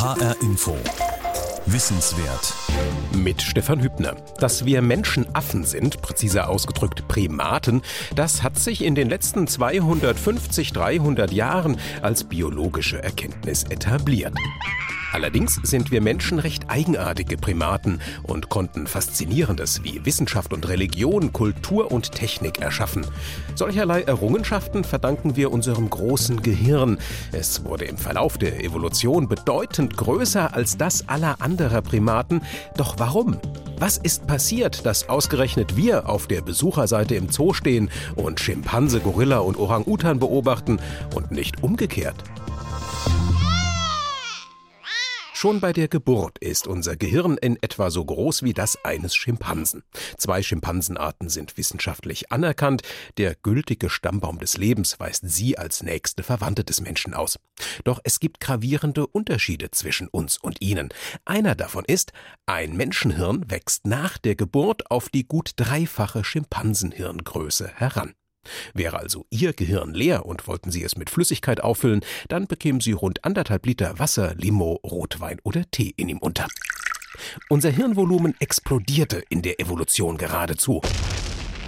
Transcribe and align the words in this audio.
HR 0.00 0.36
Info. 0.42 0.76
Wissenswert. 1.66 2.54
Mit 3.16 3.42
Stefan 3.42 3.82
Hübner. 3.82 4.14
Dass 4.38 4.64
wir 4.64 4.80
Menschen 4.80 5.26
Affen 5.34 5.64
sind, 5.64 6.02
präziser 6.02 6.48
ausgedrückt 6.48 7.08
Primaten, 7.08 7.82
das 8.14 8.44
hat 8.44 8.60
sich 8.60 8.84
in 8.84 8.94
den 8.94 9.08
letzten 9.08 9.48
250, 9.48 10.72
300 10.72 11.32
Jahren 11.32 11.80
als 12.00 12.22
biologische 12.22 13.02
Erkenntnis 13.02 13.64
etabliert. 13.64 14.34
Allerdings 15.12 15.58
sind 15.62 15.90
wir 15.90 16.02
Menschen 16.02 16.38
recht 16.38 16.68
eigenartige 16.68 17.36
Primaten 17.38 18.00
und 18.24 18.50
konnten 18.50 18.86
Faszinierendes 18.86 19.82
wie 19.82 20.04
Wissenschaft 20.04 20.52
und 20.52 20.68
Religion, 20.68 21.32
Kultur 21.32 21.90
und 21.90 22.12
Technik 22.12 22.60
erschaffen. 22.60 23.06
Solcherlei 23.54 24.02
Errungenschaften 24.02 24.84
verdanken 24.84 25.34
wir 25.36 25.50
unserem 25.50 25.88
großen 25.88 26.42
Gehirn. 26.42 26.98
Es 27.32 27.64
wurde 27.64 27.86
im 27.86 27.96
Verlauf 27.96 28.38
der 28.38 28.62
Evolution 28.62 29.28
bedeutend 29.28 29.96
größer 29.96 30.54
als 30.54 30.76
das 30.76 31.08
aller 31.08 31.40
anderer 31.40 31.80
Primaten. 31.80 32.42
Doch 32.76 32.96
warum? 32.98 33.38
Was 33.78 33.96
ist 33.96 34.26
passiert, 34.26 34.84
dass 34.84 35.08
ausgerechnet 35.08 35.76
wir 35.76 36.08
auf 36.08 36.26
der 36.26 36.42
Besucherseite 36.42 37.14
im 37.14 37.30
Zoo 37.30 37.54
stehen 37.54 37.90
und 38.16 38.40
Schimpanse, 38.40 39.00
Gorilla 39.00 39.38
und 39.38 39.56
Orang-Utan 39.56 40.18
beobachten 40.18 40.80
und 41.14 41.30
nicht 41.30 41.62
umgekehrt? 41.62 42.16
Schon 45.40 45.60
bei 45.60 45.72
der 45.72 45.86
Geburt 45.86 46.36
ist 46.38 46.66
unser 46.66 46.96
Gehirn 46.96 47.36
in 47.38 47.62
etwa 47.62 47.92
so 47.92 48.04
groß 48.04 48.42
wie 48.42 48.54
das 48.54 48.84
eines 48.84 49.14
Schimpansen. 49.14 49.84
Zwei 50.16 50.42
Schimpansenarten 50.42 51.28
sind 51.28 51.56
wissenschaftlich 51.56 52.32
anerkannt. 52.32 52.82
Der 53.18 53.36
gültige 53.36 53.88
Stammbaum 53.88 54.40
des 54.40 54.56
Lebens 54.56 54.98
weist 54.98 55.22
sie 55.28 55.56
als 55.56 55.84
nächste 55.84 56.24
Verwandte 56.24 56.64
des 56.64 56.80
Menschen 56.80 57.14
aus. 57.14 57.38
Doch 57.84 58.00
es 58.02 58.18
gibt 58.18 58.40
gravierende 58.40 59.06
Unterschiede 59.06 59.70
zwischen 59.70 60.08
uns 60.08 60.38
und 60.38 60.60
ihnen. 60.60 60.88
Einer 61.24 61.54
davon 61.54 61.84
ist, 61.84 62.10
ein 62.46 62.76
Menschenhirn 62.76 63.48
wächst 63.48 63.86
nach 63.86 64.18
der 64.18 64.34
Geburt 64.34 64.90
auf 64.90 65.08
die 65.08 65.22
gut 65.22 65.52
dreifache 65.54 66.24
Schimpansenhirngröße 66.24 67.68
heran. 67.76 68.14
Wäre 68.74 68.98
also 68.98 69.26
Ihr 69.30 69.52
Gehirn 69.52 69.94
leer 69.94 70.26
und 70.26 70.46
wollten 70.46 70.70
Sie 70.70 70.82
es 70.82 70.96
mit 70.96 71.10
Flüssigkeit 71.10 71.60
auffüllen, 71.62 72.00
dann 72.28 72.46
bekämen 72.46 72.80
Sie 72.80 72.92
rund 72.92 73.24
anderthalb 73.24 73.66
Liter 73.66 73.98
Wasser, 73.98 74.34
Limo, 74.36 74.80
Rotwein 74.84 75.38
oder 75.42 75.64
Tee 75.70 75.94
in 75.96 76.08
ihm 76.08 76.18
unter. 76.18 76.46
Unser 77.48 77.70
Hirnvolumen 77.70 78.34
explodierte 78.38 79.22
in 79.28 79.42
der 79.42 79.60
Evolution 79.60 80.18
geradezu. 80.18 80.80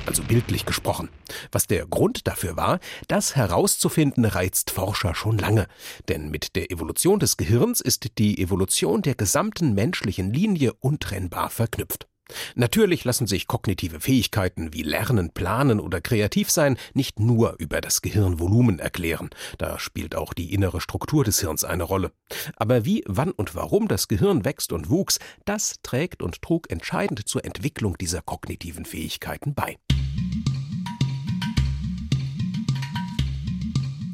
Also 0.07 0.23
bildlich 0.23 0.67
gesprochen. 0.67 1.09
Was 1.53 1.67
der 1.67 1.87
Grund 1.87 2.27
dafür 2.27 2.57
war, 2.57 2.81
das 3.07 3.37
herauszufinden, 3.37 4.25
reizt 4.25 4.71
Forscher 4.71 5.15
schon 5.15 5.39
lange. 5.39 5.67
Denn 6.09 6.31
mit 6.31 6.57
der 6.57 6.71
Evolution 6.71 7.21
des 7.21 7.37
Gehirns 7.37 7.81
ist 7.81 8.19
die 8.19 8.41
Evolution 8.43 9.03
der 9.03 9.15
gesamten 9.15 9.75
menschlichen 9.75 10.33
Linie 10.33 10.73
untrennbar 10.81 11.51
verknüpft. 11.51 12.10
Natürlich 12.55 13.05
lassen 13.05 13.27
sich 13.27 13.47
kognitive 13.47 14.01
Fähigkeiten 14.01 14.73
wie 14.73 14.83
Lernen, 14.83 15.31
Planen 15.31 15.81
oder 15.81 16.01
kreativ 16.01 16.51
sein 16.51 16.77
nicht 16.95 17.21
nur 17.21 17.57
über 17.59 17.81
das 17.81 18.03
Gehirnvolumen 18.03 18.79
erklären. 18.79 19.31
Da 19.59 19.79
spielt 19.79 20.15
auch 20.15 20.35
die 20.35 20.53
innere 20.53 20.81
Struktur 20.81 21.25
des 21.25 21.41
Hirns 21.41 21.65
eine 21.65 21.85
Rolle. 21.85 22.13
Aber 22.57 22.85
wie, 22.85 23.05
wann 23.07 23.31
und 23.33 23.55
warum 23.55 23.89
das 23.89 24.09
Gehirn 24.09 24.45
wächst 24.45 24.73
und 24.73 24.91
wuchs, 24.91 25.19
das 25.45 25.77
trägt 25.83 26.23
und 26.23 26.43
trug 26.43 26.71
entscheidend 26.71 27.29
zur 27.29 27.45
Entwicklung 27.45 27.97
dieser 27.99 28.23
kognitiven 28.23 28.85
Fähigkeiten 28.85 29.55
bei. 29.55 29.77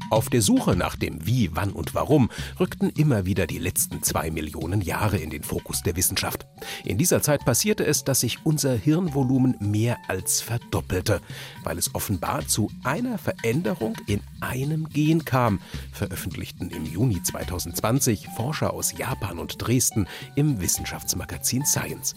Auf 0.08 0.28
der 0.30 0.40
Suche 0.40 0.76
nach 0.76 0.94
dem 0.94 1.26
Wie, 1.26 1.50
Wann 1.54 1.72
und 1.72 1.94
Warum 1.94 2.30
rückten 2.60 2.90
immer 2.90 3.26
wieder 3.26 3.48
die 3.48 3.58
letzten 3.58 4.04
zwei 4.04 4.30
Millionen 4.30 4.80
Jahre 4.80 5.18
in 5.18 5.30
den 5.30 5.42
Fokus 5.42 5.82
der 5.82 5.96
Wissenschaft. 5.96 6.46
In 6.84 6.96
dieser 6.96 7.22
Zeit 7.22 7.44
passierte 7.44 7.84
es, 7.84 8.04
dass 8.04 8.20
sich 8.20 8.38
unser 8.44 8.74
Hirnvolumen 8.74 9.56
mehr 9.58 9.98
als 10.06 10.40
verdoppelte, 10.40 11.20
weil 11.64 11.76
es 11.76 11.92
offenbar 11.94 12.46
zu 12.46 12.70
einer 12.84 13.18
Veränderung 13.18 13.96
in 14.06 14.20
einem 14.40 14.88
Gen 14.88 15.24
kam, 15.24 15.60
veröffentlichten 15.92 16.70
im 16.70 16.86
Juni 16.86 17.20
2020 17.20 18.28
Forscher 18.36 18.72
aus 18.74 18.96
Japan 18.96 19.40
und 19.40 19.56
Dresden 19.58 20.06
im 20.36 20.60
Wissenschaftsmagazin 20.60 21.66
Science. 21.66 22.14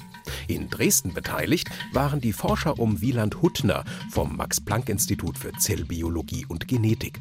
In 0.47 0.69
Dresden 0.69 1.13
beteiligt 1.13 1.69
waren 1.91 2.21
die 2.21 2.33
Forscher 2.33 2.77
um 2.77 3.01
Wieland 3.01 3.41
Huttner 3.41 3.83
vom 4.11 4.37
Max-Planck-Institut 4.37 5.39
für 5.39 5.53
Zellbiologie 5.53 6.45
und 6.47 6.67
Genetik. 6.67 7.19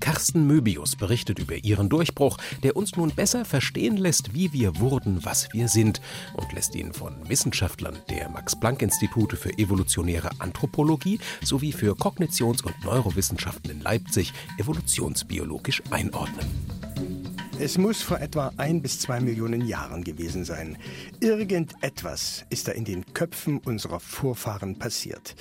Carsten 0.00 0.46
Möbius 0.46 0.96
berichtet 0.96 1.38
über 1.38 1.56
ihren 1.56 1.88
Durchbruch, 1.88 2.38
der 2.62 2.76
uns 2.76 2.96
nun 2.96 3.10
besser 3.10 3.44
verstehen 3.44 3.96
lässt, 3.96 4.34
wie 4.34 4.52
wir 4.52 4.78
wurden, 4.80 5.24
was 5.24 5.48
wir 5.52 5.68
sind, 5.68 6.00
und 6.34 6.52
lässt 6.52 6.74
ihn 6.74 6.92
von 6.92 7.28
Wissenschaftlern 7.28 7.98
der 8.08 8.28
Max-Planck-Institute 8.28 9.36
für 9.36 9.56
evolutionäre 9.58 10.30
Anthropologie 10.38 11.18
sowie 11.42 11.72
für 11.72 11.94
Kognitions- 11.94 12.62
und 12.62 12.74
Neurowissenschaften 12.84 13.70
in 13.70 13.80
Leipzig 13.80 14.32
evolutionsbiologisch 14.58 15.82
einordnen. 15.90 16.77
Es 17.60 17.76
muss 17.76 18.02
vor 18.02 18.20
etwa 18.20 18.52
ein 18.56 18.82
bis 18.82 19.00
zwei 19.00 19.18
Millionen 19.18 19.66
Jahren 19.66 20.04
gewesen 20.04 20.44
sein. 20.44 20.78
Irgendetwas 21.18 22.46
ist 22.50 22.68
da 22.68 22.72
in 22.72 22.84
den 22.84 23.04
Köpfen 23.14 23.58
unserer 23.58 23.98
Vorfahren 23.98 24.78
passiert. 24.78 25.34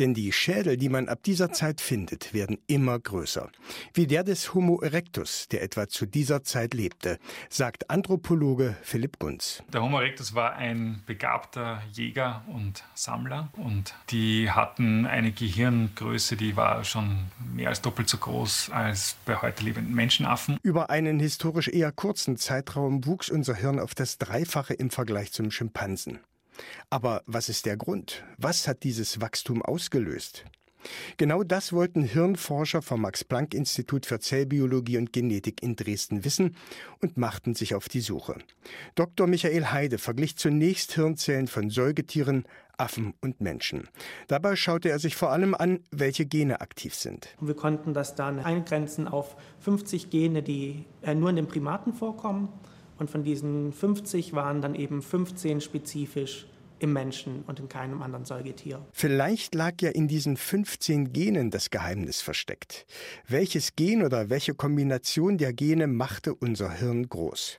Denn 0.00 0.12
die 0.12 0.32
Schädel, 0.32 0.76
die 0.76 0.88
man 0.88 1.08
ab 1.08 1.22
dieser 1.22 1.52
Zeit 1.52 1.80
findet, 1.80 2.34
werden 2.34 2.58
immer 2.66 2.98
größer. 2.98 3.48
Wie 3.94 4.08
der 4.08 4.24
des 4.24 4.52
Homo 4.52 4.80
erectus, 4.80 5.46
der 5.46 5.62
etwa 5.62 5.88
zu 5.88 6.06
dieser 6.06 6.42
Zeit 6.42 6.74
lebte, 6.74 7.18
sagt 7.48 7.88
Anthropologe 7.88 8.76
Philipp 8.82 9.20
Gunz. 9.20 9.62
Der 9.72 9.80
Homo 9.80 10.00
erectus 10.00 10.34
war 10.34 10.54
ein 10.54 11.04
begabter 11.06 11.82
Jäger 11.92 12.42
und 12.48 12.82
Sammler 12.94 13.48
und 13.52 13.94
die 14.10 14.50
hatten 14.50 15.06
eine 15.06 15.30
Gehirngröße, 15.30 16.36
die 16.36 16.56
war 16.56 16.82
schon 16.82 17.26
mehr 17.54 17.68
als 17.68 17.80
doppelt 17.80 18.08
so 18.08 18.18
groß 18.18 18.70
als 18.70 19.14
bei 19.24 19.36
heute 19.36 19.62
lebenden 19.62 19.94
Menschenaffen. 19.94 20.58
Über 20.64 20.90
einen 20.90 21.20
historischen 21.20 21.59
historisch 21.60 21.80
eher 21.80 21.92
kurzen 21.92 22.36
Zeitraum 22.36 23.04
wuchs 23.06 23.28
unser 23.28 23.54
Hirn 23.54 23.78
auf 23.78 23.94
das 23.94 24.18
Dreifache 24.18 24.74
im 24.74 24.90
Vergleich 24.90 25.32
zum 25.32 25.50
Schimpansen. 25.50 26.20
Aber 26.88 27.22
was 27.26 27.48
ist 27.48 27.66
der 27.66 27.76
Grund? 27.76 28.24
Was 28.38 28.66
hat 28.66 28.82
dieses 28.82 29.20
Wachstum 29.20 29.62
ausgelöst? 29.62 30.44
Genau 31.16 31.42
das 31.42 31.72
wollten 31.72 32.02
Hirnforscher 32.02 32.82
vom 32.82 33.02
Max-Planck-Institut 33.02 34.06
für 34.06 34.20
Zellbiologie 34.20 34.98
und 34.98 35.12
Genetik 35.12 35.62
in 35.62 35.76
Dresden 35.76 36.24
wissen 36.24 36.56
und 37.00 37.16
machten 37.16 37.54
sich 37.54 37.74
auf 37.74 37.88
die 37.88 38.00
Suche. 38.00 38.36
Dr. 38.94 39.26
Michael 39.26 39.66
Heide 39.66 39.98
verglich 39.98 40.36
zunächst 40.36 40.94
Hirnzellen 40.94 41.48
von 41.48 41.70
Säugetieren, 41.70 42.44
Affen 42.80 43.14
und 43.20 43.40
Menschen. 43.40 43.88
Dabei 44.26 44.56
schaute 44.56 44.88
er 44.88 44.98
sich 44.98 45.14
vor 45.14 45.30
allem 45.30 45.54
an, 45.54 45.80
welche 45.90 46.24
Gene 46.24 46.60
aktiv 46.60 46.94
sind. 46.94 47.28
Wir 47.40 47.54
konnten 47.54 47.92
das 47.92 48.14
dann 48.14 48.40
eingrenzen 48.40 49.06
auf 49.06 49.36
50 49.60 50.08
Gene, 50.08 50.42
die 50.42 50.86
äh, 51.02 51.14
nur 51.14 51.30
in 51.30 51.36
den 51.36 51.46
Primaten 51.46 51.92
vorkommen. 51.92 52.48
Und 52.98 53.10
von 53.10 53.24
diesen 53.24 53.72
50 53.72 54.34
waren 54.34 54.60
dann 54.60 54.74
eben 54.74 55.02
15 55.02 55.60
spezifisch 55.60 56.46
im 56.80 56.92
Menschen 56.92 57.42
und 57.46 57.60
in 57.60 57.68
keinem 57.68 58.02
anderen 58.02 58.24
Säugetier. 58.24 58.84
Vielleicht 58.92 59.54
lag 59.54 59.74
ja 59.80 59.90
in 59.90 60.08
diesen 60.08 60.36
15 60.36 61.12
Genen 61.12 61.50
das 61.50 61.70
Geheimnis 61.70 62.20
versteckt. 62.20 62.86
Welches 63.28 63.76
Gen 63.76 64.02
oder 64.02 64.30
welche 64.30 64.54
Kombination 64.54 65.38
der 65.38 65.52
Gene 65.52 65.86
machte 65.86 66.34
unser 66.34 66.72
Hirn 66.72 67.08
groß? 67.08 67.58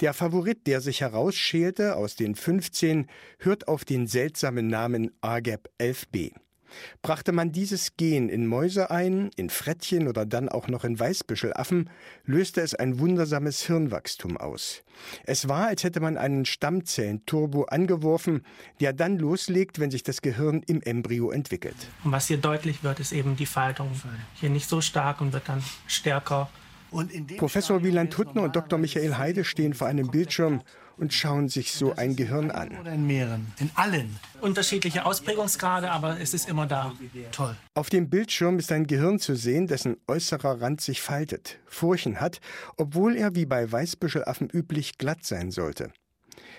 Der 0.00 0.14
Favorit, 0.14 0.66
der 0.66 0.80
sich 0.80 1.02
herausschälte 1.02 1.96
aus 1.96 2.16
den 2.16 2.34
15, 2.34 3.06
hört 3.38 3.68
auf 3.68 3.84
den 3.84 4.06
seltsamen 4.06 4.68
Namen 4.68 5.10
AGAP11b. 5.22 6.32
Brachte 7.02 7.32
man 7.32 7.52
dieses 7.52 7.96
Gen 7.96 8.28
in 8.28 8.46
Mäuse 8.46 8.90
ein, 8.90 9.30
in 9.36 9.50
Frettchen 9.50 10.08
oder 10.08 10.26
dann 10.26 10.48
auch 10.48 10.68
noch 10.68 10.84
in 10.84 10.98
Weißbüschelaffen, 10.98 11.90
löste 12.24 12.60
es 12.60 12.74
ein 12.74 12.98
wundersames 12.98 13.62
Hirnwachstum 13.62 14.36
aus. 14.36 14.82
Es 15.24 15.48
war, 15.48 15.68
als 15.68 15.84
hätte 15.84 16.00
man 16.00 16.16
einen 16.16 16.44
Stammzellenturbo 16.44 17.64
angeworfen, 17.64 18.44
der 18.80 18.92
dann 18.92 19.18
loslegt, 19.18 19.78
wenn 19.78 19.90
sich 19.90 20.02
das 20.02 20.22
Gehirn 20.22 20.62
im 20.66 20.82
Embryo 20.82 21.30
entwickelt. 21.30 21.76
Und 22.04 22.12
was 22.12 22.28
hier 22.28 22.38
deutlich 22.38 22.82
wird, 22.84 23.00
ist 23.00 23.12
eben 23.12 23.36
die 23.36 23.46
Faltung. 23.46 23.90
Hier 24.34 24.50
nicht 24.50 24.68
so 24.68 24.80
stark 24.80 25.20
und 25.20 25.32
wird 25.32 25.48
dann 25.48 25.62
stärker. 25.86 26.50
Professor 27.38 27.84
Wieland 27.84 28.16
Huttner 28.18 28.42
und 28.42 28.56
Dr. 28.56 28.78
Michael 28.78 29.16
Heide 29.16 29.44
stehen 29.44 29.74
vor 29.74 29.86
einem 29.86 30.10
Bildschirm 30.10 30.62
und 31.00 31.14
schauen 31.14 31.48
sich 31.48 31.72
so 31.72 31.94
ein 31.96 32.14
Gehirn 32.14 32.50
an. 32.50 32.78
Oder 32.78 32.92
in 32.92 33.06
mehreren, 33.06 33.52
in 33.58 33.70
allen. 33.74 34.16
Unterschiedliche 34.40 35.06
Ausprägungsgrade, 35.06 35.90
aber 35.90 36.20
es 36.20 36.34
ist 36.34 36.48
immer 36.48 36.66
da. 36.66 36.92
Toll. 37.32 37.56
Auf 37.74 37.88
dem 37.88 38.10
Bildschirm 38.10 38.58
ist 38.58 38.70
ein 38.70 38.86
Gehirn 38.86 39.18
zu 39.18 39.34
sehen, 39.34 39.66
dessen 39.66 39.96
äußerer 40.06 40.60
Rand 40.60 40.80
sich 40.82 41.00
faltet, 41.00 41.58
Furchen 41.66 42.20
hat, 42.20 42.40
obwohl 42.76 43.16
er 43.16 43.34
wie 43.34 43.46
bei 43.46 43.70
Weißbüschelaffen 43.70 44.50
üblich 44.50 44.98
glatt 44.98 45.24
sein 45.24 45.50
sollte. 45.50 45.90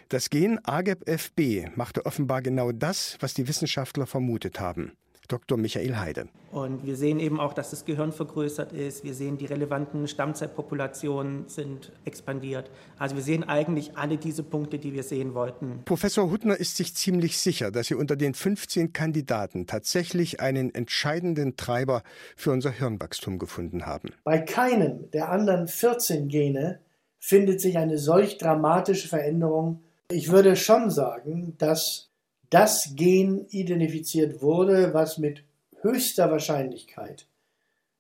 Das 0.10 0.30
Gen 0.30 0.60
AGEP-FB 0.64 1.76
machte 1.76 2.06
offenbar 2.06 2.42
genau 2.42 2.72
das, 2.72 3.18
was 3.20 3.34
die 3.34 3.48
Wissenschaftler 3.48 4.08
vermutet 4.08 4.60
haben. 4.60 4.94
Dr. 5.32 5.58
Michael 5.58 5.98
Heide. 5.98 6.28
Und 6.52 6.86
wir 6.86 6.98
sehen 6.98 7.20
eben 7.20 7.40
auch, 7.40 7.54
dass 7.54 7.70
das 7.70 7.86
Gehirn 7.86 8.12
vergrößert 8.12 8.74
ist. 8.74 9.04
Wir 9.04 9.14
sehen, 9.14 9.38
die 9.38 9.46
relevanten 9.46 10.08
Stammzellpopulationen 10.08 11.48
sind 11.48 11.92
expandiert. 12.04 12.70
Also 12.98 13.16
wir 13.16 13.24
sehen 13.24 13.46
eigentlich 13.46 13.98
alle 13.98 14.18
diese 14.18 14.44
Punkte, 14.44 14.78
die 14.78 14.94
wir 14.94 15.04
sehen 15.04 15.34
wollten. 15.34 15.84
Professor 15.86 16.30
Huttner 16.30 16.58
ist 16.58 16.76
sich 16.78 16.94
ziemlich 16.96 17.38
sicher, 17.38 17.72
dass 17.72 17.88
Sie 17.88 17.96
unter 17.96 18.16
den 18.16 18.34
15 18.34 18.92
Kandidaten 18.92 19.66
tatsächlich 19.66 20.42
einen 20.42 20.76
entscheidenden 20.76 21.56
Treiber 21.56 22.04
für 22.36 22.52
unser 22.52 22.72
Hirnwachstum 22.72 23.40
gefunden 23.40 23.86
haben. 23.86 24.10
Bei 24.24 24.40
keinem 24.40 25.10
der 25.12 25.30
anderen 25.30 25.68
14 25.68 26.28
Gene 26.28 26.80
findet 27.20 27.62
sich 27.62 27.78
eine 27.78 27.98
solch 27.98 28.38
dramatische 28.38 29.08
Veränderung. 29.08 29.82
Ich 30.10 30.30
würde 30.30 30.58
schon 30.58 30.90
sagen, 30.90 31.56
dass 31.58 32.11
das 32.52 32.92
Gen 32.96 33.48
identifiziert 33.50 34.42
wurde, 34.42 34.94
was 34.94 35.18
mit 35.18 35.44
höchster 35.82 36.30
Wahrscheinlichkeit 36.30 37.26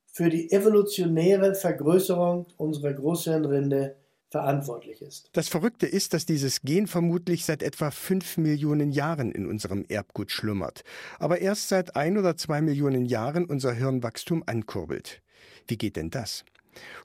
für 0.06 0.30
die 0.30 0.52
evolutionäre 0.52 1.56
Vergrößerung 1.56 2.46
unserer 2.58 2.94
Großhirnrinde 2.94 3.96
verantwortlich 4.30 5.02
ist. 5.02 5.30
Das 5.34 5.48
Verrückte 5.48 5.88
ist, 5.88 6.14
dass 6.14 6.26
dieses 6.26 6.62
Gen 6.62 6.88
vermutlich 6.88 7.46
seit 7.46 7.64
etwa 7.64 7.92
fünf 7.92 8.38
Millionen 8.38 8.92
Jahren 8.92 9.32
in 9.32 9.46
unserem 9.46 9.86
Erbgut 9.88 10.32
schlummert, 10.32 10.84
aber 11.20 11.40
erst 11.40 11.70
seit 11.70 11.96
ein 11.96 12.18
oder 12.18 12.38
zwei 12.38 12.62
Millionen 12.62 13.06
Jahren 13.06 13.46
unser 13.46 13.74
Hirnwachstum 13.74 14.44
ankurbelt. 14.46 15.22
Wie 15.68 15.78
geht 15.78 15.96
denn 15.96 16.10
das? 16.10 16.46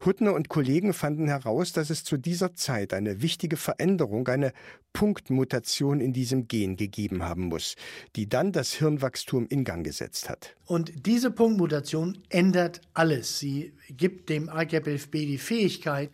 Huttner 0.05 0.35
und 0.35 0.49
Kollegen 0.49 0.93
fanden 0.93 1.29
heraus, 1.29 1.73
dass 1.73 1.91
es 1.91 2.05
zu 2.05 2.17
dieser 2.17 2.55
Zeit 2.55 2.93
eine 2.93 3.23
wichtige 3.23 3.57
Veränderung, 3.57 4.29
eine 4.29 4.53
Punktmutation 4.93 6.01
in 6.01 6.13
diesem 6.13 6.49
Gen 6.49 6.77
gegeben 6.77 7.23
haben 7.23 7.45
muss, 7.45 7.77
die 8.17 8.29
dann 8.29 8.53
das 8.53 8.73
Hirnwachstum 8.73 9.47
in 9.49 9.65
Gang 9.65 9.85
gesetzt 9.85 10.29
hat. 10.29 10.57
Und 10.65 11.07
diese 11.07 11.31
Punktmutation 11.31 12.19
ändert 12.29 12.81
alles. 12.95 13.39
Sie 13.39 13.73
gibt 13.91 14.31
dem 14.31 14.49
AGAP11B 14.49 15.11
die 15.27 15.39
Fähigkeit, 15.39 16.11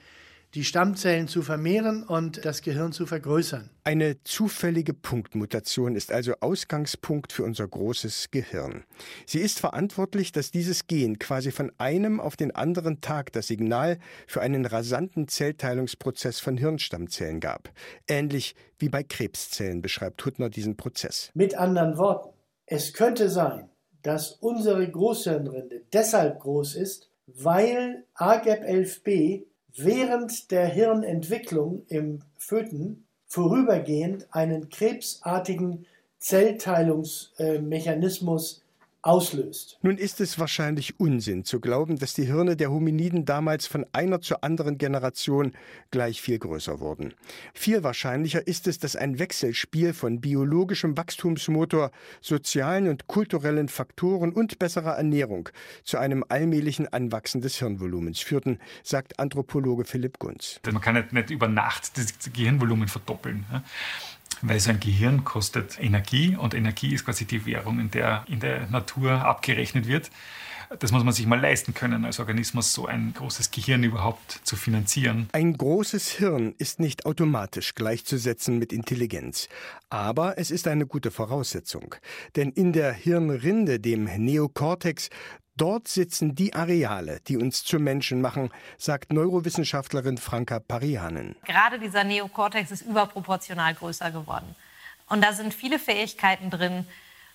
die 0.54 0.64
Stammzellen 0.64 1.28
zu 1.28 1.42
vermehren 1.42 2.02
und 2.02 2.44
das 2.44 2.60
Gehirn 2.60 2.92
zu 2.92 3.06
vergrößern. 3.06 3.70
Eine 3.84 4.22
zufällige 4.22 4.92
Punktmutation 4.92 5.96
ist 5.96 6.12
also 6.12 6.34
Ausgangspunkt 6.40 7.32
für 7.32 7.42
unser 7.42 7.66
großes 7.66 8.30
Gehirn. 8.30 8.84
Sie 9.26 9.38
ist 9.38 9.60
verantwortlich, 9.60 10.30
dass 10.30 10.50
dieses 10.50 10.86
Gen 10.86 11.18
quasi 11.18 11.52
von 11.52 11.72
einem 11.78 12.20
auf 12.20 12.36
den 12.36 12.54
anderen 12.54 13.00
Tag 13.00 13.32
das 13.32 13.46
Signal 13.46 13.98
für 14.26 14.42
einen 14.42 14.66
rasanten 14.66 15.26
Zellteilungsprozess 15.26 16.38
von 16.38 16.58
Hirnstammzellen 16.58 17.40
gab. 17.40 17.70
Ähnlich 18.06 18.54
wie 18.78 18.90
bei 18.90 19.02
Krebszellen 19.02 19.80
beschreibt 19.80 20.24
Huttner 20.24 20.50
diesen 20.50 20.76
Prozess. 20.76 21.30
Mit 21.34 21.54
anderen 21.54 21.96
Worten, 21.96 22.30
es 22.66 22.92
könnte 22.92 23.30
sein, 23.30 23.70
dass 24.02 24.32
unsere 24.32 24.88
Großhirnrinde 24.90 25.82
deshalb 25.92 26.40
groß 26.40 26.74
ist, 26.74 27.10
weil 27.26 28.04
AGAP11B 28.16 29.44
während 29.76 30.50
der 30.50 30.66
Hirnentwicklung 30.66 31.84
im 31.88 32.22
Föten 32.36 33.06
vorübergehend 33.26 34.26
einen 34.30 34.68
krebsartigen 34.68 35.86
Zellteilungsmechanismus 36.18 38.61
auslöst. 39.02 39.78
Nun 39.82 39.98
ist 39.98 40.20
es 40.20 40.38
wahrscheinlich 40.38 40.98
Unsinn 41.00 41.44
zu 41.44 41.60
glauben, 41.60 41.98
dass 41.98 42.14
die 42.14 42.24
Hirne 42.24 42.56
der 42.56 42.70
Hominiden 42.70 43.24
damals 43.24 43.66
von 43.66 43.84
einer 43.92 44.20
zur 44.20 44.44
anderen 44.44 44.78
Generation 44.78 45.52
gleich 45.90 46.22
viel 46.22 46.38
größer 46.38 46.80
wurden. 46.80 47.12
Viel 47.52 47.82
wahrscheinlicher 47.82 48.46
ist 48.46 48.68
es, 48.68 48.78
dass 48.78 48.94
ein 48.94 49.18
Wechselspiel 49.18 49.92
von 49.92 50.20
biologischem 50.20 50.96
Wachstumsmotor, 50.96 51.90
sozialen 52.20 52.88
und 52.88 53.08
kulturellen 53.08 53.68
Faktoren 53.68 54.32
und 54.32 54.58
besserer 54.58 54.96
Ernährung 54.96 55.48
zu 55.82 55.98
einem 55.98 56.24
allmählichen 56.28 56.92
Anwachsen 56.92 57.40
des 57.40 57.56
Hirnvolumens 57.58 58.20
führten, 58.20 58.58
sagt 58.84 59.18
Anthropologe 59.18 59.84
Philipp 59.84 60.18
Gunz. 60.20 60.60
Man 60.64 60.80
kann 60.80 60.94
nicht, 60.94 61.12
nicht 61.12 61.30
über 61.30 61.48
Nacht 61.48 61.98
das 61.98 62.32
Gehirnvolumen 62.32 62.88
verdoppeln 62.88 63.44
weil 64.42 64.60
so 64.60 64.70
ein 64.70 64.80
Gehirn 64.80 65.24
kostet 65.24 65.80
Energie 65.80 66.36
und 66.36 66.54
Energie 66.54 66.94
ist 66.94 67.04
quasi 67.04 67.24
die 67.24 67.46
Währung, 67.46 67.80
in 67.80 67.90
der 67.90 68.24
in 68.28 68.40
der 68.40 68.68
Natur 68.68 69.24
abgerechnet 69.24 69.86
wird. 69.86 70.10
Das 70.78 70.90
muss 70.90 71.04
man 71.04 71.12
sich 71.12 71.26
mal 71.26 71.40
leisten 71.40 71.74
können, 71.74 72.04
als 72.04 72.18
Organismus 72.18 72.72
so 72.72 72.86
ein 72.86 73.12
großes 73.14 73.50
Gehirn 73.50 73.82
überhaupt 73.84 74.40
zu 74.42 74.56
finanzieren. 74.56 75.28
Ein 75.32 75.56
großes 75.56 76.12
Hirn 76.12 76.54
ist 76.56 76.80
nicht 76.80 77.04
automatisch 77.04 77.74
gleichzusetzen 77.74 78.58
mit 78.58 78.72
Intelligenz. 78.72 79.48
Aber 79.90 80.38
es 80.38 80.50
ist 80.50 80.66
eine 80.68 80.86
gute 80.86 81.10
Voraussetzung. 81.10 81.94
Denn 82.36 82.50
in 82.50 82.72
der 82.72 82.92
Hirnrinde, 82.92 83.80
dem 83.80 84.04
Neokortex, 84.04 85.10
Dort 85.56 85.86
sitzen 85.86 86.34
die 86.34 86.54
Areale, 86.54 87.20
die 87.28 87.36
uns 87.36 87.62
zu 87.62 87.78
Menschen 87.78 88.22
machen, 88.22 88.50
sagt 88.78 89.12
Neurowissenschaftlerin 89.12 90.16
Franka 90.16 90.60
Parianen. 90.60 91.36
Gerade 91.44 91.78
dieser 91.78 92.04
Neokortex 92.04 92.70
ist 92.70 92.82
überproportional 92.82 93.74
größer 93.74 94.10
geworden. 94.10 94.56
Und 95.08 95.22
da 95.22 95.34
sind 95.34 95.52
viele 95.52 95.78
Fähigkeiten 95.78 96.48
drin, 96.48 96.86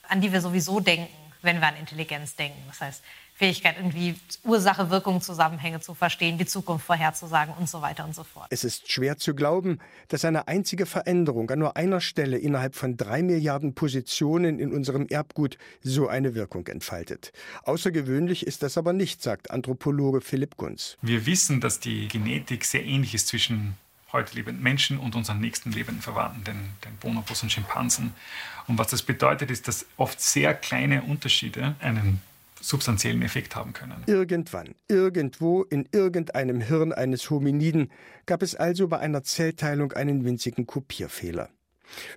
an 0.07 0.21
die 0.21 0.33
wir 0.33 0.41
sowieso 0.41 0.79
denken, 0.79 1.13
wenn 1.43 1.59
wir 1.59 1.67
an 1.67 1.75
Intelligenz 1.77 2.35
denken. 2.35 2.63
Das 2.67 2.81
heißt, 2.81 3.03
Fähigkeit, 3.37 3.75
irgendwie 3.77 4.15
Ursache, 4.43 4.89
Wirkung, 4.89 5.21
Zusammenhänge 5.21 5.79
zu 5.79 5.93
verstehen, 5.93 6.39
die 6.39 6.47
Zukunft 6.47 6.87
vorherzusagen 6.87 7.53
und 7.53 7.69
so 7.69 7.83
weiter 7.83 8.03
und 8.03 8.15
so 8.15 8.23
fort. 8.23 8.47
Es 8.49 8.63
ist 8.63 8.91
schwer 8.91 9.19
zu 9.19 9.35
glauben, 9.35 9.77
dass 10.07 10.25
eine 10.25 10.47
einzige 10.47 10.87
Veränderung 10.87 11.47
an 11.51 11.59
nur 11.59 11.77
einer 11.77 12.01
Stelle 12.01 12.39
innerhalb 12.39 12.73
von 12.73 12.97
drei 12.97 13.21
Milliarden 13.21 13.75
Positionen 13.75 14.57
in 14.57 14.73
unserem 14.73 15.05
Erbgut 15.07 15.59
so 15.83 16.07
eine 16.07 16.33
Wirkung 16.33 16.65
entfaltet. 16.65 17.31
Außergewöhnlich 17.61 18.47
ist 18.47 18.63
das 18.63 18.75
aber 18.75 18.91
nicht, 18.91 19.21
sagt 19.21 19.51
Anthropologe 19.51 20.21
Philipp 20.21 20.57
Gunz. 20.57 20.97
Wir 21.03 21.27
wissen, 21.27 21.61
dass 21.61 21.79
die 21.79 22.07
Genetik 22.07 22.65
sehr 22.65 22.83
ähnlich 22.85 23.13
ist 23.13 23.27
zwischen 23.27 23.77
heute 24.13 24.33
lebenden 24.33 24.63
Menschen 24.63 24.97
und 24.97 25.15
unseren 25.15 25.39
nächsten 25.39 25.71
lebenden 25.71 26.01
Verwandten, 26.01 26.43
den, 26.43 26.69
den 26.83 26.97
Bonobos 26.99 27.43
und 27.43 27.51
Schimpansen. 27.51 28.13
Und 28.65 28.79
was 28.79 28.87
das 28.87 29.03
bedeutet, 29.03 29.51
ist, 29.51 29.67
dass 29.67 29.85
oft 29.97 30.19
sehr 30.19 30.55
kleine 30.55 31.03
Unterschiede 31.03 31.75
einen 31.79 32.23
substanziellen 32.61 33.21
Effekt 33.21 33.55
haben 33.55 33.73
können. 33.73 34.03
Irgendwann, 34.07 34.75
irgendwo, 34.87 35.63
in 35.63 35.87
irgendeinem 35.91 36.61
Hirn 36.61 36.93
eines 36.93 37.29
Hominiden 37.29 37.91
gab 38.25 38.41
es 38.41 38.55
also 38.55 38.87
bei 38.87 38.99
einer 38.99 39.23
Zellteilung 39.23 39.93
einen 39.93 40.25
winzigen 40.25 40.65
Kopierfehler. 40.65 41.49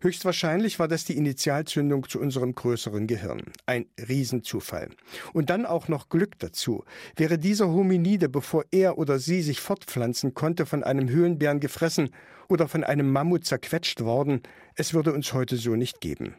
Höchstwahrscheinlich 0.03 0.79
war 0.79 0.89
das 0.89 1.05
die 1.05 1.17
Initialzündung 1.17 2.09
zu 2.09 2.21
unserem 2.21 2.55
größeren 2.55 3.07
Gehirn. 3.07 3.43
Ein 3.67 3.87
Riesenzufall. 4.09 4.91
Und 5.33 5.51
dann 5.51 5.67
auch 5.67 5.89
noch 5.89 6.09
Glück 6.09 6.39
dazu. 6.39 6.85
Wäre 7.17 7.39
dieser 7.39 7.69
Hominide, 7.69 8.29
bevor 8.29 8.65
er 8.71 8.99
oder 8.99 9.19
sie 9.19 9.43
sich 9.43 9.61
fortpflanzen 9.61 10.35
konnte, 10.35 10.67
von 10.67 10.83
einem 10.83 11.09
Höhlenbären 11.09 11.61
gefressen 11.61 12.11
oder 12.49 12.69
von 12.69 12.85
einem 12.85 13.11
Mammut 13.11 13.45
zerquetscht 13.45 14.01
worden, 14.01 14.43
es 14.75 14.95
würde 14.95 15.13
uns 15.13 15.33
heute 15.33 15.57
so 15.57 15.77
nicht 15.77 16.01
geben. 16.01 16.35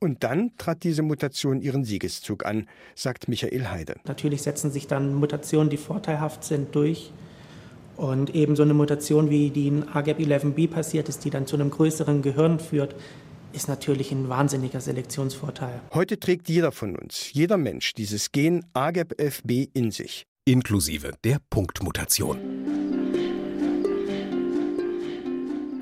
Und 0.00 0.24
dann 0.24 0.52
trat 0.58 0.84
diese 0.84 1.02
Mutation 1.02 1.60
ihren 1.60 1.84
Siegeszug 1.84 2.44
an, 2.44 2.68
sagt 2.94 3.28
Michael 3.28 3.68
Heide. 3.68 3.96
Natürlich 4.06 4.42
setzen 4.42 4.70
sich 4.70 4.86
dann 4.86 5.14
Mutationen, 5.14 5.70
die 5.70 5.76
vorteilhaft 5.76 6.44
sind, 6.44 6.74
durch. 6.74 7.12
Und 7.96 8.34
eben 8.34 8.54
so 8.54 8.62
eine 8.62 8.74
Mutation, 8.74 9.28
wie 9.28 9.50
die 9.50 9.66
in 9.68 9.84
AGAP11B 9.84 10.68
passiert 10.68 11.08
ist, 11.08 11.24
die 11.24 11.30
dann 11.30 11.46
zu 11.46 11.56
einem 11.56 11.70
größeren 11.70 12.22
Gehirn 12.22 12.60
führt, 12.60 12.94
ist 13.52 13.68
natürlich 13.68 14.12
ein 14.12 14.28
wahnsinniger 14.28 14.80
Selektionsvorteil. 14.80 15.80
Heute 15.92 16.20
trägt 16.20 16.48
jeder 16.48 16.70
von 16.70 16.96
uns, 16.96 17.32
jeder 17.32 17.56
Mensch, 17.56 17.94
dieses 17.94 18.30
Gen 18.30 18.64
AGAP11B 18.74 19.70
in 19.74 19.90
sich. 19.90 20.26
Inklusive 20.44 21.12
der 21.24 21.38
Punktmutation. 21.50 22.38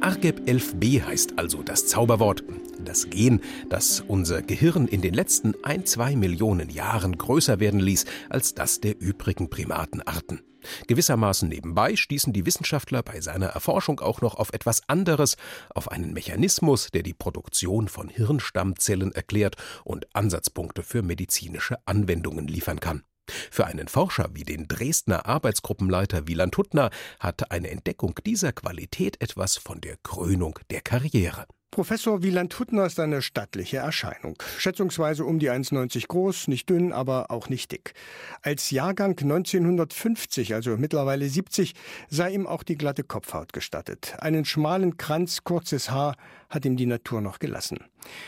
ARGEP11B 0.00 1.02
heißt 1.02 1.36
also 1.36 1.62
das 1.62 1.86
Zauberwort, 1.86 2.44
das 2.86 3.10
Gen, 3.10 3.40
das 3.68 4.00
unser 4.00 4.40
Gehirn 4.42 4.88
in 4.88 5.02
den 5.02 5.12
letzten 5.12 5.54
ein, 5.62 5.84
zwei 5.84 6.16
Millionen 6.16 6.70
Jahren 6.70 7.18
größer 7.18 7.60
werden 7.60 7.80
ließ 7.80 8.06
als 8.30 8.54
das 8.54 8.80
der 8.80 8.98
übrigen 8.98 9.50
Primatenarten. 9.50 10.40
Gewissermaßen 10.86 11.48
nebenbei 11.48 11.96
stießen 11.96 12.32
die 12.32 12.46
Wissenschaftler 12.46 13.02
bei 13.02 13.20
seiner 13.20 13.46
Erforschung 13.46 14.00
auch 14.00 14.20
noch 14.20 14.34
auf 14.36 14.52
etwas 14.52 14.88
anderes, 14.88 15.36
auf 15.74 15.90
einen 15.90 16.12
Mechanismus, 16.12 16.88
der 16.92 17.02
die 17.02 17.14
Produktion 17.14 17.88
von 17.88 18.08
Hirnstammzellen 18.08 19.12
erklärt 19.12 19.56
und 19.84 20.06
Ansatzpunkte 20.14 20.82
für 20.82 21.02
medizinische 21.02 21.76
Anwendungen 21.86 22.48
liefern 22.48 22.80
kann. 22.80 23.02
Für 23.50 23.66
einen 23.66 23.88
Forscher 23.88 24.28
wie 24.34 24.44
den 24.44 24.68
Dresdner 24.68 25.26
Arbeitsgruppenleiter 25.26 26.28
Wieland 26.28 26.56
Huttner 26.56 26.90
hat 27.18 27.50
eine 27.50 27.70
Entdeckung 27.70 28.14
dieser 28.24 28.52
Qualität 28.52 29.20
etwas 29.20 29.56
von 29.56 29.80
der 29.80 29.96
Krönung 30.02 30.58
der 30.70 30.80
Karriere. 30.80 31.46
Professor 31.76 32.22
Wieland 32.22 32.58
Huttner 32.58 32.86
ist 32.86 32.98
eine 32.98 33.20
stattliche 33.20 33.76
Erscheinung. 33.76 34.38
Schätzungsweise 34.56 35.26
um 35.26 35.38
die 35.38 35.50
1,90 35.50 36.06
groß, 36.06 36.48
nicht 36.48 36.70
dünn, 36.70 36.90
aber 36.90 37.30
auch 37.30 37.50
nicht 37.50 37.70
dick. 37.70 37.92
Als 38.40 38.70
Jahrgang 38.70 39.10
1950, 39.10 40.54
also 40.54 40.78
mittlerweile 40.78 41.28
70, 41.28 41.74
sei 42.08 42.30
ihm 42.32 42.46
auch 42.46 42.62
die 42.62 42.78
glatte 42.78 43.04
Kopfhaut 43.04 43.52
gestattet. 43.52 44.14
Einen 44.20 44.46
schmalen 44.46 44.96
Kranz, 44.96 45.44
kurzes 45.44 45.90
Haar 45.90 46.16
hat 46.48 46.64
ihm 46.64 46.78
die 46.78 46.86
Natur 46.86 47.20
noch 47.20 47.40
gelassen. 47.40 47.80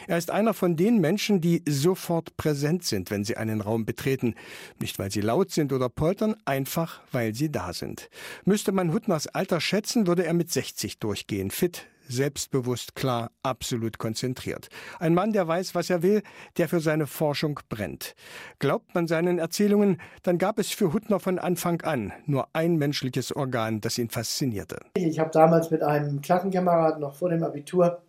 Er 0.08 0.18
ist 0.18 0.30
einer 0.30 0.52
von 0.52 0.76
den 0.76 1.00
Menschen, 1.00 1.40
die 1.40 1.62
sofort 1.66 2.36
präsent 2.36 2.84
sind, 2.84 3.10
wenn 3.10 3.24
sie 3.24 3.38
einen 3.38 3.62
Raum 3.62 3.86
betreten. 3.86 4.34
Nicht, 4.78 4.98
weil 4.98 5.10
sie 5.10 5.22
laut 5.22 5.52
sind 5.52 5.72
oder 5.72 5.88
poltern, 5.88 6.36
einfach, 6.44 7.00
weil 7.12 7.34
sie 7.34 7.50
da 7.50 7.72
sind. 7.72 8.10
Müsste 8.44 8.72
man 8.72 8.92
Huttners 8.92 9.26
Alter 9.26 9.62
schätzen, 9.62 10.06
würde 10.06 10.26
er 10.26 10.34
mit 10.34 10.52
60 10.52 10.98
durchgehen. 10.98 11.50
Fit, 11.50 11.86
selbstbewusst, 12.08 12.94
klar, 12.94 13.30
absolut 13.42 13.98
konzentriert. 13.98 14.68
Ein 14.98 15.14
Mann, 15.14 15.32
der 15.32 15.46
weiß, 15.46 15.74
was 15.74 15.90
er 15.90 16.02
will, 16.02 16.22
der 16.56 16.68
für 16.68 16.80
seine 16.80 17.06
Forschung 17.06 17.60
brennt. 17.68 18.14
Glaubt 18.58 18.94
man 18.94 19.06
seinen 19.06 19.38
Erzählungen, 19.38 20.00
dann 20.22 20.38
gab 20.38 20.58
es 20.58 20.70
für 20.70 20.92
Huttner 20.92 21.20
von 21.20 21.38
Anfang 21.38 21.82
an 21.82 22.12
nur 22.26 22.48
ein 22.52 22.76
menschliches 22.76 23.34
Organ, 23.34 23.80
das 23.80 23.98
ihn 23.98 24.08
faszinierte. 24.08 24.80
Ich 24.94 25.18
habe 25.18 25.30
damals 25.30 25.70
mit 25.70 25.82
einem 25.82 26.20
Klassenkamerad 26.20 26.98
noch 27.00 27.14
vor 27.14 27.30
dem 27.30 27.42
Abitur 27.44 28.02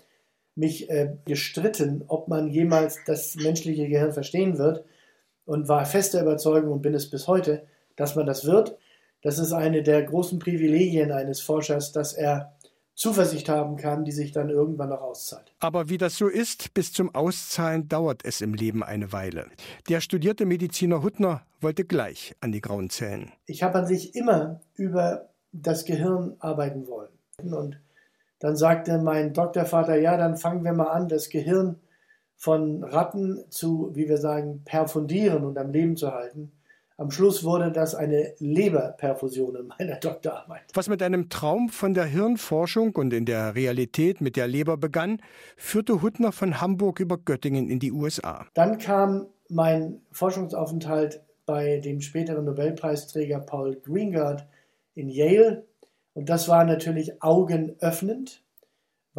mich 0.55 0.89
äh, 0.89 1.15
gestritten, 1.25 2.03
ob 2.07 2.27
man 2.27 2.47
jemals 2.47 2.99
das 3.05 3.35
menschliche 3.35 3.87
Gehirn 3.87 4.11
verstehen 4.11 4.57
wird 4.57 4.83
und 5.45 5.67
war 5.67 5.85
fester 5.85 6.21
Überzeugung 6.21 6.73
und 6.73 6.81
bin 6.81 6.93
es 6.93 7.09
bis 7.09 7.27
heute, 7.27 7.65
dass 7.95 8.15
man 8.15 8.25
das 8.25 8.45
wird. 8.45 8.77
Das 9.21 9.39
ist 9.39 9.51
eine 9.51 9.83
der 9.83 10.03
großen 10.03 10.39
Privilegien 10.39 11.11
eines 11.11 11.41
Forschers, 11.41 11.91
dass 11.91 12.13
er 12.13 12.55
Zuversicht 12.99 13.47
haben 13.47 13.77
kann, 13.77 14.03
die 14.03 14.11
sich 14.11 14.33
dann 14.33 14.49
irgendwann 14.49 14.89
noch 14.89 14.99
auszahlt. 14.99 15.53
Aber 15.61 15.87
wie 15.87 15.97
das 15.97 16.17
so 16.17 16.27
ist, 16.27 16.73
bis 16.73 16.91
zum 16.91 17.15
Auszahlen 17.15 17.87
dauert 17.87 18.25
es 18.25 18.41
im 18.41 18.53
Leben 18.53 18.83
eine 18.83 19.13
Weile. 19.13 19.45
Der 19.87 20.01
studierte 20.01 20.45
Mediziner 20.45 21.01
Huttner 21.01 21.45
wollte 21.61 21.85
gleich 21.85 22.35
an 22.41 22.51
die 22.51 22.59
grauen 22.59 22.89
Zellen. 22.89 23.31
Ich 23.45 23.63
habe 23.63 23.79
an 23.79 23.87
sich 23.87 24.15
immer 24.15 24.59
über 24.75 25.29
das 25.53 25.85
Gehirn 25.85 26.35
arbeiten 26.39 26.87
wollen. 26.87 27.13
Und 27.41 27.79
dann 28.39 28.57
sagte 28.57 28.97
mein 28.97 29.31
Doktorvater, 29.31 29.95
ja, 29.95 30.17
dann 30.17 30.35
fangen 30.35 30.65
wir 30.65 30.73
mal 30.73 30.89
an, 30.89 31.07
das 31.07 31.29
Gehirn 31.29 31.79
von 32.35 32.83
Ratten 32.83 33.45
zu, 33.49 33.91
wie 33.93 34.09
wir 34.09 34.17
sagen, 34.17 34.63
perfundieren 34.65 35.45
und 35.45 35.57
am 35.57 35.71
Leben 35.71 35.95
zu 35.95 36.11
halten. 36.11 36.51
Am 36.99 37.11
Schluss 37.11 37.45
wurde 37.45 37.71
das 37.71 37.95
eine 37.95 38.33
Leberperfusion 38.39 39.55
in 39.55 39.67
meiner 39.67 39.95
Doktorarbeit. 39.95 40.63
Was 40.73 40.89
mit 40.89 41.01
einem 41.01 41.29
Traum 41.29 41.69
von 41.69 41.93
der 41.93 42.03
Hirnforschung 42.03 42.93
und 42.97 43.13
in 43.13 43.23
der 43.23 43.55
Realität 43.55 44.19
mit 44.19 44.35
der 44.35 44.47
Leber 44.47 44.75
begann, 44.75 45.21
führte 45.55 46.01
Huttner 46.01 46.33
von 46.33 46.59
Hamburg 46.59 46.99
über 46.99 47.17
Göttingen 47.17 47.69
in 47.69 47.79
die 47.79 47.93
USA. 47.93 48.47
Dann 48.53 48.79
kam 48.79 49.27
mein 49.47 50.01
Forschungsaufenthalt 50.11 51.23
bei 51.45 51.77
dem 51.77 52.01
späteren 52.01 52.43
Nobelpreisträger 52.43 53.39
Paul 53.39 53.77
Greengard 53.81 54.45
in 54.93 55.07
Yale. 55.07 55.65
Und 56.15 56.27
das 56.27 56.49
war 56.49 56.65
natürlich 56.65 57.23
augenöffnend 57.23 58.43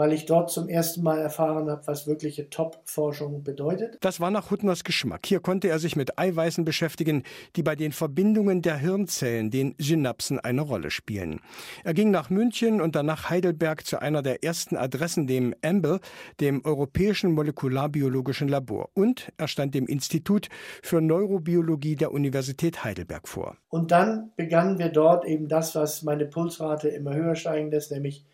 weil 0.00 0.14
ich 0.14 0.25
dort 0.25 0.50
zum 0.50 0.66
ersten 0.66 1.02
Mal 1.02 1.19
erfahren 1.19 1.69
habe, 1.69 1.87
was 1.87 2.07
wirkliche 2.07 2.49
Top-Forschung 2.49 3.45
bedeutet. 3.45 3.99
Das 4.00 4.19
war 4.19 4.30
nach 4.30 4.50
Huttners 4.50 4.83
Geschmack. 4.83 5.26
Hier 5.26 5.40
konnte 5.40 5.69
er 5.69 5.78
sich 5.78 5.95
mit 5.95 6.19
Eiweißen 6.19 6.64
beschäftigen, 6.64 7.23
die 7.54 7.62
bei 7.62 7.76
den 7.76 7.92
Verbindungen 7.92 8.62
der 8.62 8.78
Hirnzellen, 8.78 9.50
den 9.50 9.75
Synapsen, 9.76 10.40
eine 10.40 10.62
Rolle 10.62 10.90
spielen. 10.90 11.40
Er 11.85 11.92
ging 11.92 12.11
nach 12.11 12.30
München 12.30 12.80
und 12.80 12.97
dann 12.97 13.04
nach 13.04 13.28
Heidelberg 13.28 13.85
zu 13.85 14.00
einer 14.00 14.23
der 14.23 14.42
ersten 14.42 14.75
Adressen, 14.78 15.26
dem 15.26 15.54
EMBL, 15.61 16.00
dem 16.40 16.64
Europäischen 16.64 17.33
Molekularbiologischen 17.33 18.49
Labor. 18.49 18.88
Und 18.95 19.30
er 19.37 19.49
stand 19.49 19.75
dem 19.75 19.87
Institut 19.87 20.49
für 20.83 21.02
Neurobiologie 21.02 21.97
der 21.97 22.12
Universität 22.12 22.85
Heidelberg 22.85 23.28
vor. 23.28 23.59
Und 23.69 23.90
dann 23.90 24.33
begannen 24.37 24.78
wir 24.78 24.88
dort 24.88 25.26
eben 25.26 25.47
das, 25.47 25.75
was 25.75 26.02
meine 26.02 26.25
Pulsrate 26.25 26.88
immer 26.88 27.14
höher 27.14 27.37
steigen 27.37 27.71
lässt, 27.71 27.92
nämlich 27.92 28.25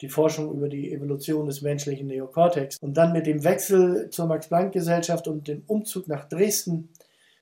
die 0.00 0.08
Forschung 0.08 0.52
über 0.52 0.68
die 0.68 0.92
Evolution 0.92 1.46
des 1.46 1.62
menschlichen 1.62 2.06
Neokortex. 2.06 2.78
Und 2.78 2.96
dann 2.96 3.12
mit 3.12 3.26
dem 3.26 3.44
Wechsel 3.44 4.10
zur 4.10 4.26
Max-Planck-Gesellschaft 4.26 5.28
und 5.28 5.48
dem 5.48 5.62
Umzug 5.66 6.08
nach 6.08 6.28
Dresden, 6.28 6.90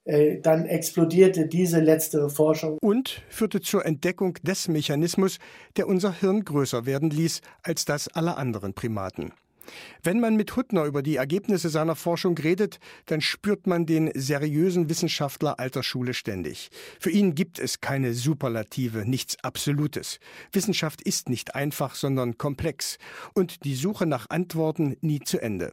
äh, 0.05 0.41
dann 0.41 0.67
explodierte 0.67 1.47
diese 1.47 1.81
letztere 1.81 2.31
Forschung. 2.31 2.79
Und 2.81 3.23
führte 3.29 3.61
zur 3.61 3.85
Entdeckung 3.85 4.35
des 4.43 4.69
Mechanismus, 4.69 5.39
der 5.77 5.89
unser 5.89 6.13
Hirn 6.13 6.45
größer 6.45 6.87
werden 6.87 7.11
ließ 7.11 7.41
als 7.63 7.85
das 7.85 8.09
aller 8.09 8.39
anderen 8.39 8.73
Primaten. 8.73 9.33
Wenn 10.03 10.21
man 10.21 10.37
mit 10.37 10.57
Huttner 10.57 10.85
über 10.85 11.03
die 11.03 11.17
Ergebnisse 11.17 11.69
seiner 11.69 11.97
Forschung 11.97 12.37
redet, 12.39 12.79
dann 13.07 13.21
spürt 13.21 13.67
man 13.67 13.87
den 13.87 14.11
seriösen 14.15 14.89
Wissenschaftler 14.89 15.59
alter 15.59 15.83
Schule 15.83 16.15
ständig. 16.15 16.71
Für 17.01 17.11
ihn 17.11 17.35
gibt 17.35 17.59
es 17.59 17.81
keine 17.81 18.15
Superlative, 18.15 19.09
nichts 19.09 19.37
Absolutes. 19.43 20.19
Wissenschaft 20.53 21.03
ist 21.03 21.29
nicht 21.29 21.55
einfach, 21.55 21.95
sondern 21.95 22.39
komplex. 22.39 22.99
Und 23.35 23.65
die 23.65 23.75
Suche 23.75 24.07
nach 24.07 24.31
Antworten 24.31 24.97
nie 25.01 25.21
zu 25.21 25.41
Ende. 25.41 25.73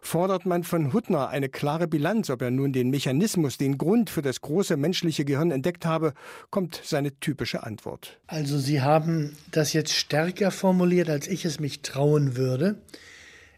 Fordert 0.00 0.46
man 0.46 0.64
von 0.64 0.92
Huttner 0.92 1.28
eine 1.28 1.48
klare 1.48 1.86
Bilanz, 1.88 2.30
ob 2.30 2.42
er 2.42 2.50
nun 2.50 2.72
den 2.72 2.90
Mechanismus, 2.90 3.58
den 3.58 3.78
Grund 3.78 4.10
für 4.10 4.22
das 4.22 4.40
große 4.40 4.76
menschliche 4.76 5.24
Gehirn 5.24 5.50
entdeckt 5.50 5.84
habe, 5.84 6.14
kommt 6.50 6.80
seine 6.84 7.18
typische 7.20 7.64
Antwort. 7.64 8.18
Also 8.26 8.58
Sie 8.58 8.80
haben 8.80 9.36
das 9.50 9.72
jetzt 9.72 9.92
stärker 9.92 10.50
formuliert, 10.50 11.10
als 11.10 11.26
ich 11.26 11.44
es 11.44 11.60
mich 11.60 11.82
trauen 11.82 12.36
würde. 12.36 12.80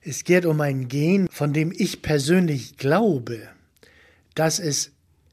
Es 0.02 0.24
geht 0.24 0.46
um 0.46 0.60
ein 0.62 0.88
Gen, 0.88 1.28
von 1.30 1.52
dem 1.52 1.72
ich 1.76 2.00
persönlich 2.00 2.78
glaube, 2.78 3.48
dass 4.34 4.58
es 4.58 4.92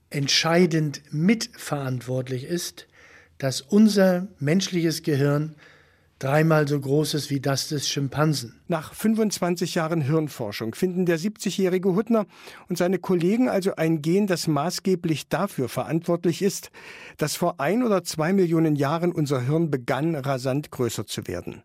entscheidend 0.10 1.02
mitverantwortlich 1.10 2.44
ist, 2.44 2.88
dass 3.38 3.62
unser 3.62 4.28
menschliches 4.40 5.04
Gehirn 5.04 5.56
dreimal 6.20 6.68
so 6.68 6.80
groß 6.80 7.14
ist 7.14 7.30
wie 7.30 7.40
das 7.40 7.70
des 7.70 7.88
Schimpansen. 7.88 8.60
Nach 8.68 8.94
25 8.94 9.76
Jahren 9.76 10.02
Hirnforschung 10.02 10.76
finden 10.76 11.06
der 11.06 11.20
70-jährige 11.20 11.96
Huttner 11.96 12.26
und 12.70 12.78
seine 12.78 13.00
Kollegen 13.00 13.50
also 13.50 13.76
ein 13.76 14.02
Gen, 14.02 14.28
das 14.28 14.48
maßgeblich 14.48 15.30
dafür 15.30 15.70
verantwortlich 15.70 16.42
ist, 16.42 16.72
dass 17.18 17.36
vor 17.36 17.60
ein 17.60 17.84
oder 17.84 18.04
zwei 18.04 18.34
Millionen 18.34 18.76
Jahren 18.76 19.12
unser 19.12 19.42
Hirn 19.42 19.70
begann, 19.70 20.16
rasant 20.16 20.72
größer 20.72 21.06
zu 21.06 21.28
werden. 21.28 21.64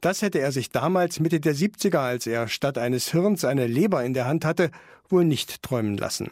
Das 0.00 0.22
hätte 0.22 0.40
er 0.40 0.52
sich 0.52 0.70
damals 0.70 1.20
Mitte 1.20 1.40
der 1.40 1.54
70er, 1.54 1.98
als 1.98 2.26
er 2.26 2.48
statt 2.48 2.78
eines 2.78 3.12
Hirns 3.12 3.44
eine 3.44 3.66
Leber 3.66 4.04
in 4.04 4.14
der 4.14 4.26
Hand 4.26 4.44
hatte, 4.44 4.70
wohl 5.08 5.24
nicht 5.24 5.62
träumen 5.62 5.96
lassen. 5.96 6.30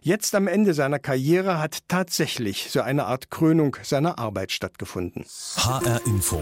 Jetzt 0.00 0.34
am 0.34 0.48
Ende 0.48 0.74
seiner 0.74 0.98
Karriere 0.98 1.60
hat 1.60 1.78
tatsächlich 1.88 2.70
so 2.70 2.80
eine 2.80 3.06
Art 3.06 3.30
Krönung 3.30 3.76
seiner 3.82 4.18
Arbeit 4.18 4.52
stattgefunden. 4.52 5.24
HR 5.56 6.00
Info. 6.06 6.40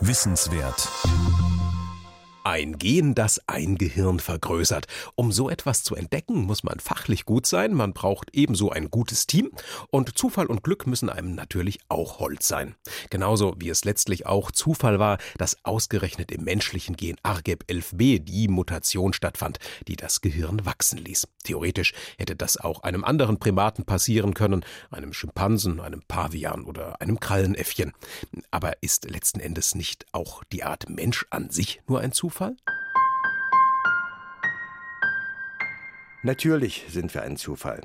Wissenswert. 0.00 0.88
Ein 2.42 2.78
Gen, 2.78 3.14
das 3.14 3.38
ein 3.48 3.76
Gehirn 3.76 4.18
vergrößert. 4.18 4.86
Um 5.14 5.30
so 5.30 5.50
etwas 5.50 5.82
zu 5.82 5.94
entdecken, 5.94 6.46
muss 6.46 6.64
man 6.64 6.80
fachlich 6.80 7.26
gut 7.26 7.44
sein, 7.44 7.74
man 7.74 7.92
braucht 7.92 8.30
ebenso 8.32 8.70
ein 8.70 8.90
gutes 8.90 9.26
Team 9.26 9.50
und 9.90 10.16
Zufall 10.16 10.46
und 10.46 10.64
Glück 10.64 10.86
müssen 10.86 11.10
einem 11.10 11.34
natürlich 11.34 11.80
auch 11.90 12.18
Holz 12.18 12.48
sein. 12.48 12.76
Genauso 13.10 13.56
wie 13.58 13.68
es 13.68 13.84
letztlich 13.84 14.24
auch 14.24 14.50
Zufall 14.52 14.98
war, 14.98 15.18
dass 15.36 15.62
ausgerechnet 15.66 16.32
im 16.32 16.44
menschlichen 16.44 16.96
Gen 16.96 17.16
ARGEB11b 17.22 18.20
die 18.20 18.48
Mutation 18.48 19.12
stattfand, 19.12 19.58
die 19.86 19.96
das 19.96 20.22
Gehirn 20.22 20.64
wachsen 20.64 20.98
ließ. 20.98 21.28
Theoretisch 21.44 21.92
hätte 22.16 22.36
das 22.36 22.56
auch 22.56 22.84
einem 22.84 23.04
anderen 23.04 23.38
Primaten 23.38 23.84
passieren 23.84 24.32
können, 24.32 24.64
einem 24.90 25.12
Schimpansen, 25.12 25.78
einem 25.78 26.02
Pavian 26.08 26.64
oder 26.64 27.02
einem 27.02 27.20
Krallenäffchen. 27.20 27.92
Aber 28.50 28.82
ist 28.82 29.10
letzten 29.10 29.40
Endes 29.40 29.74
nicht 29.74 30.06
auch 30.12 30.42
die 30.52 30.64
Art 30.64 30.88
Mensch 30.88 31.26
an 31.28 31.50
sich 31.50 31.82
nur 31.86 32.00
ein 32.00 32.12
Zufall? 32.12 32.29
Zufall? 32.30 32.54
Natürlich 36.22 36.86
sind 36.88 37.12
wir 37.12 37.22
ein 37.22 37.36
Zufall. 37.36 37.80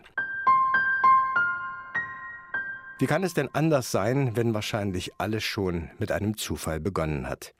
Wie 2.99 3.07
kann 3.07 3.23
es 3.23 3.33
denn 3.33 3.49
anders 3.53 3.89
sein, 3.89 4.35
wenn 4.35 4.53
wahrscheinlich 4.53 5.13
alles 5.17 5.43
schon 5.43 5.89
mit 5.97 6.11
einem 6.11 6.37
Zufall 6.37 6.79
begonnen 6.79 7.27
hat? 7.27 7.55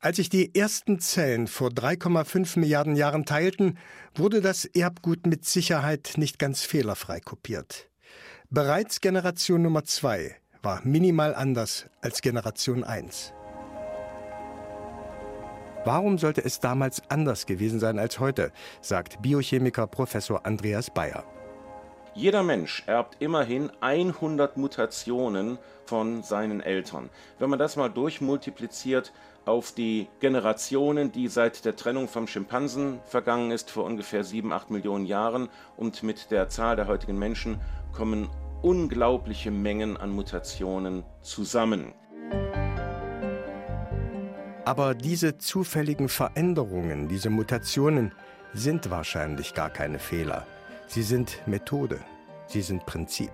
Als 0.00 0.16
sich 0.16 0.28
die 0.28 0.56
ersten 0.56 0.98
Zellen 0.98 1.46
vor 1.46 1.68
3,5 1.68 2.58
Milliarden 2.58 2.96
Jahren 2.96 3.24
teilten, 3.24 3.78
wurde 4.16 4.40
das 4.40 4.64
Erbgut 4.64 5.26
mit 5.26 5.44
Sicherheit 5.44 6.14
nicht 6.16 6.40
ganz 6.40 6.62
fehlerfrei 6.62 7.20
kopiert. 7.20 7.88
Bereits 8.50 9.00
Generation 9.00 9.62
Nummer 9.62 9.84
2 9.84 10.34
war 10.62 10.80
minimal 10.84 11.32
anders 11.34 11.86
als 12.02 12.22
Generation 12.22 12.82
1. 12.82 13.32
Warum 15.84 16.16
sollte 16.16 16.42
es 16.42 16.60
damals 16.60 17.02
anders 17.10 17.44
gewesen 17.44 17.78
sein 17.78 17.98
als 17.98 18.18
heute, 18.18 18.52
sagt 18.80 19.20
Biochemiker 19.20 19.86
Professor 19.86 20.46
Andreas 20.46 20.88
Bayer. 20.90 21.24
Jeder 22.14 22.42
Mensch 22.42 22.84
erbt 22.86 23.16
immerhin 23.20 23.70
100 23.80 24.56
Mutationen 24.56 25.58
von 25.84 26.22
seinen 26.22 26.60
Eltern. 26.60 27.10
Wenn 27.38 27.50
man 27.50 27.58
das 27.58 27.76
mal 27.76 27.90
durchmultipliziert 27.90 29.12
auf 29.44 29.72
die 29.72 30.08
Generationen, 30.20 31.12
die 31.12 31.28
seit 31.28 31.66
der 31.66 31.76
Trennung 31.76 32.08
vom 32.08 32.28
Schimpansen 32.28 33.00
vergangen 33.04 33.50
ist, 33.50 33.70
vor 33.70 33.84
ungefähr 33.84 34.24
7, 34.24 34.52
8 34.52 34.70
Millionen 34.70 35.04
Jahren, 35.04 35.50
und 35.76 36.02
mit 36.02 36.30
der 36.30 36.48
Zahl 36.48 36.76
der 36.76 36.86
heutigen 36.86 37.18
Menschen 37.18 37.60
kommen 37.92 38.30
unglaubliche 38.62 39.50
Mengen 39.50 39.98
an 39.98 40.10
Mutationen 40.10 41.04
zusammen. 41.20 41.92
Aber 44.64 44.94
diese 44.94 45.36
zufälligen 45.36 46.08
Veränderungen, 46.08 47.08
diese 47.08 47.28
Mutationen 47.28 48.12
sind 48.54 48.90
wahrscheinlich 48.90 49.52
gar 49.52 49.68
keine 49.70 49.98
Fehler. 49.98 50.46
Sie 50.86 51.02
sind 51.02 51.42
Methode, 51.46 52.00
sie 52.46 52.62
sind 52.62 52.86
Prinzip. 52.86 53.32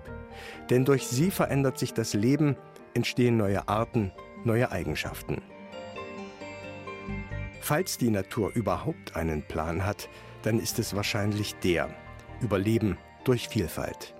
Denn 0.69 0.83
durch 0.83 1.07
sie 1.07 1.31
verändert 1.31 1.77
sich 1.77 1.93
das 1.93 2.13
Leben, 2.13 2.57
entstehen 2.93 3.37
neue 3.37 3.67
Arten, 3.67 4.11
neue 4.43 4.71
Eigenschaften. 4.71 5.41
Falls 7.61 7.97
die 7.97 8.09
Natur 8.09 8.51
überhaupt 8.53 9.15
einen 9.15 9.43
Plan 9.43 9.85
hat, 9.85 10.09
dann 10.41 10.59
ist 10.59 10.79
es 10.79 10.95
wahrscheinlich 10.95 11.55
der 11.55 11.89
Überleben 12.41 12.97
durch 13.23 13.47
Vielfalt. 13.47 14.15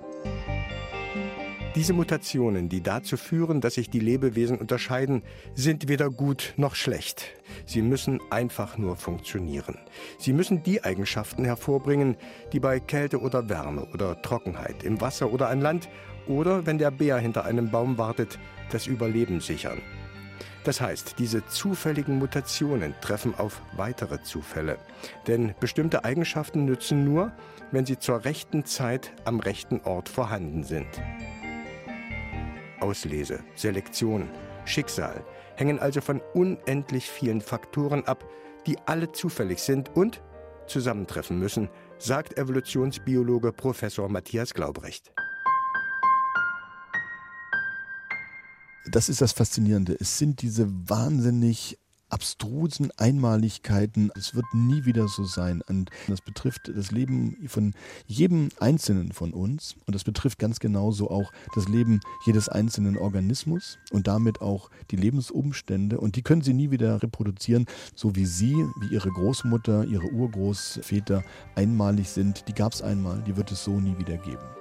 Diese 1.73 1.93
Mutationen, 1.93 2.67
die 2.67 2.83
dazu 2.83 3.15
führen, 3.15 3.61
dass 3.61 3.75
sich 3.75 3.89
die 3.89 4.01
Lebewesen 4.01 4.57
unterscheiden, 4.57 5.23
sind 5.55 5.87
weder 5.87 6.09
gut 6.09 6.53
noch 6.57 6.75
schlecht. 6.75 7.31
Sie 7.65 7.81
müssen 7.81 8.19
einfach 8.29 8.77
nur 8.77 8.97
funktionieren. 8.97 9.77
Sie 10.19 10.33
müssen 10.33 10.63
die 10.63 10.83
Eigenschaften 10.83 11.45
hervorbringen, 11.45 12.17
die 12.51 12.59
bei 12.59 12.81
Kälte 12.81 13.21
oder 13.21 13.47
Wärme 13.47 13.87
oder 13.93 14.21
Trockenheit 14.21 14.83
im 14.83 14.99
Wasser 14.99 15.31
oder 15.31 15.47
an 15.47 15.61
Land 15.61 15.87
oder 16.27 16.65
wenn 16.65 16.77
der 16.77 16.91
Bär 16.91 17.17
hinter 17.19 17.45
einem 17.45 17.71
Baum 17.71 17.97
wartet, 17.97 18.37
das 18.69 18.85
Überleben 18.85 19.39
sichern. 19.39 19.81
Das 20.65 20.81
heißt, 20.81 21.15
diese 21.19 21.45
zufälligen 21.47 22.19
Mutationen 22.19 22.95
treffen 22.99 23.33
auf 23.35 23.61
weitere 23.77 24.21
Zufälle. 24.21 24.77
Denn 25.25 25.55
bestimmte 25.61 26.03
Eigenschaften 26.03 26.65
nützen 26.65 27.05
nur, 27.05 27.31
wenn 27.71 27.85
sie 27.85 27.97
zur 27.97 28.25
rechten 28.25 28.65
Zeit 28.65 29.13
am 29.23 29.39
rechten 29.39 29.79
Ort 29.85 30.09
vorhanden 30.09 30.63
sind. 30.63 31.01
Auslese, 32.81 33.43
Selektion, 33.55 34.29
Schicksal 34.65 35.23
hängen 35.55 35.79
also 35.79 36.01
von 36.01 36.21
unendlich 36.33 37.09
vielen 37.09 37.41
Faktoren 37.41 38.03
ab, 38.05 38.27
die 38.65 38.77
alle 38.85 39.11
zufällig 39.11 39.59
sind 39.59 39.95
und 39.95 40.21
zusammentreffen 40.67 41.37
müssen, 41.37 41.69
sagt 41.97 42.37
Evolutionsbiologe 42.37 43.51
Professor 43.51 44.09
Matthias 44.09 44.53
Glaubrecht. 44.53 45.11
Das 48.91 49.09
ist 49.09 49.21
das 49.21 49.33
Faszinierende. 49.33 49.95
Es 49.99 50.17
sind 50.17 50.41
diese 50.41 50.67
wahnsinnig 50.89 51.77
abstrusen 52.11 52.91
Einmaligkeiten. 52.97 54.11
Es 54.15 54.35
wird 54.35 54.45
nie 54.53 54.85
wieder 54.85 55.07
so 55.07 55.23
sein. 55.23 55.61
Und 55.67 55.89
das 56.07 56.21
betrifft 56.21 56.71
das 56.73 56.91
Leben 56.91 57.37
von 57.47 57.73
jedem 58.07 58.49
Einzelnen 58.59 59.11
von 59.11 59.33
uns. 59.33 59.75
Und 59.85 59.95
das 59.95 60.03
betrifft 60.03 60.39
ganz 60.39 60.59
genauso 60.59 61.09
auch 61.09 61.31
das 61.55 61.67
Leben 61.67 61.99
jedes 62.25 62.49
einzelnen 62.49 62.97
Organismus 62.97 63.79
und 63.91 64.07
damit 64.07 64.41
auch 64.41 64.69
die 64.91 64.97
Lebensumstände. 64.97 65.99
Und 65.99 66.15
die 66.15 66.21
können 66.21 66.41
sie 66.41 66.53
nie 66.53 66.71
wieder 66.71 67.01
reproduzieren, 67.01 67.65
so 67.95 68.15
wie 68.15 68.25
sie, 68.25 68.55
wie 68.81 68.93
ihre 68.93 69.09
Großmutter, 69.09 69.85
ihre 69.85 70.11
Urgroßväter 70.11 71.23
einmalig 71.55 72.09
sind. 72.09 72.47
Die 72.47 72.53
gab 72.53 72.73
es 72.73 72.81
einmal, 72.81 73.21
die 73.25 73.37
wird 73.37 73.51
es 73.51 73.63
so 73.63 73.79
nie 73.79 73.97
wieder 73.97 74.17
geben. 74.17 74.60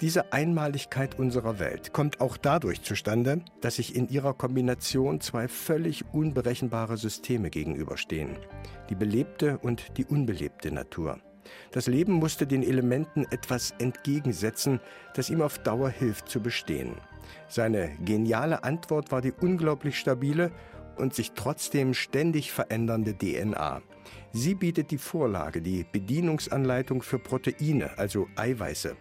Diese 0.00 0.32
Einmaligkeit 0.32 1.18
unserer 1.18 1.58
Welt 1.58 1.92
kommt 1.92 2.20
auch 2.20 2.36
dadurch 2.36 2.82
zustande, 2.82 3.40
dass 3.60 3.76
sich 3.76 3.96
in 3.96 4.08
ihrer 4.08 4.32
Kombination 4.32 5.20
zwei 5.20 5.48
völlig 5.48 6.04
unberechenbare 6.12 6.96
Systeme 6.96 7.50
gegenüberstehen. 7.50 8.36
Die 8.90 8.94
belebte 8.94 9.58
und 9.58 9.98
die 9.98 10.04
unbelebte 10.04 10.70
Natur. 10.70 11.18
Das 11.72 11.88
Leben 11.88 12.12
musste 12.12 12.46
den 12.46 12.62
Elementen 12.62 13.26
etwas 13.32 13.72
entgegensetzen, 13.80 14.78
das 15.14 15.30
ihm 15.30 15.42
auf 15.42 15.58
Dauer 15.58 15.90
hilft 15.90 16.28
zu 16.28 16.40
bestehen. 16.40 16.94
Seine 17.48 17.90
geniale 18.04 18.62
Antwort 18.62 19.10
war 19.10 19.20
die 19.20 19.32
unglaublich 19.32 19.98
stabile 19.98 20.52
und 20.96 21.12
sich 21.12 21.32
trotzdem 21.32 21.92
ständig 21.92 22.52
verändernde 22.52 23.18
DNA. 23.18 23.82
Sie 24.32 24.54
bietet 24.54 24.92
die 24.92 24.98
Vorlage, 24.98 25.60
die 25.60 25.84
Bedienungsanleitung 25.90 27.02
für 27.02 27.18
Proteine, 27.18 27.98
also 27.98 28.28
Eiweiße. 28.36 28.96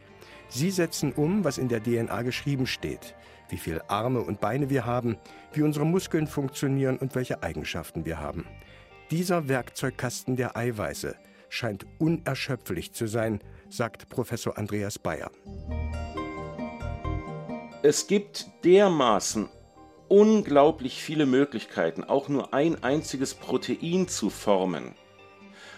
Sie 0.50 0.72
setzen 0.72 1.14
um, 1.14 1.44
was 1.44 1.58
in 1.58 1.68
der 1.68 1.84
DNA 1.84 2.22
geschrieben 2.22 2.68
steht, 2.68 3.16
wie 3.50 3.58
viele 3.58 3.90
Arme 3.90 4.22
und 4.22 4.40
Beine 4.40 4.70
wir 4.70 4.86
haben, 4.86 5.18
wie 5.54 5.62
unsere 5.62 5.86
Muskeln 5.86 6.28
funktionieren 6.28 6.98
und 6.98 7.16
welche 7.16 7.44
Eigenschaften 7.44 8.06
wir 8.06 8.20
haben. 8.20 8.46
Dieser 9.12 9.48
Werkzeugkasten 9.48 10.36
der 10.36 10.56
Eiweiße 10.56 11.16
scheint 11.50 11.86
unerschöpflich 12.00 12.94
zu 12.94 13.08
sein, 13.08 13.40
sagt 13.70 14.10
Professor 14.10 14.58
Andreas 14.58 15.00
Bayer. 15.00 15.32
Es 17.84 18.08
gibt 18.08 18.48
dermaßen 18.64 19.50
unglaublich 20.08 21.02
viele 21.02 21.26
Möglichkeiten, 21.26 22.04
auch 22.04 22.30
nur 22.30 22.54
ein 22.54 22.84
einziges 22.84 23.34
Protein 23.34 24.08
zu 24.08 24.30
formen. 24.30 24.96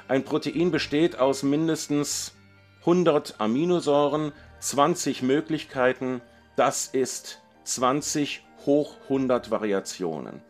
Ein 0.08 0.24
Protein 0.24 0.72
besteht 0.72 1.20
aus 1.20 1.44
mindestens 1.44 2.34
100 2.82 3.40
Aminosäuren, 3.40 4.32
20 4.60 5.22
Möglichkeiten, 5.24 6.22
das 6.56 6.88
ist 6.88 7.42
20 7.64 8.44
hoch 8.66 8.98
100 9.04 9.52
Variationen. 9.52 10.42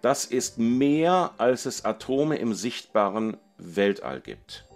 Das 0.00 0.24
ist 0.24 0.58
mehr, 0.58 1.32
als 1.38 1.64
es 1.64 1.84
Atome 1.84 2.36
im 2.36 2.54
sichtbaren 2.54 3.36
Weltall 3.56 4.20
gibt. 4.20 4.66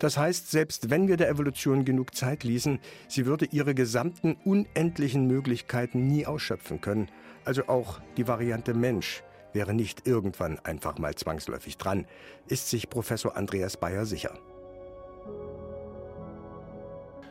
Das 0.00 0.16
heißt, 0.16 0.50
selbst 0.50 0.90
wenn 0.90 1.08
wir 1.08 1.16
der 1.16 1.28
Evolution 1.28 1.84
genug 1.84 2.14
Zeit 2.14 2.44
ließen, 2.44 2.80
sie 3.08 3.26
würde 3.26 3.46
ihre 3.46 3.74
gesamten 3.74 4.36
unendlichen 4.44 5.26
Möglichkeiten 5.26 6.06
nie 6.06 6.26
ausschöpfen 6.26 6.80
können. 6.80 7.10
Also 7.44 7.68
auch 7.68 8.00
die 8.16 8.28
Variante 8.28 8.74
Mensch 8.74 9.22
wäre 9.52 9.74
nicht 9.74 10.06
irgendwann 10.06 10.58
einfach 10.60 10.98
mal 10.98 11.14
zwangsläufig 11.14 11.78
dran, 11.78 12.06
ist 12.46 12.68
sich 12.70 12.90
Professor 12.90 13.36
Andreas 13.36 13.76
Bayer 13.76 14.06
sicher. 14.06 14.38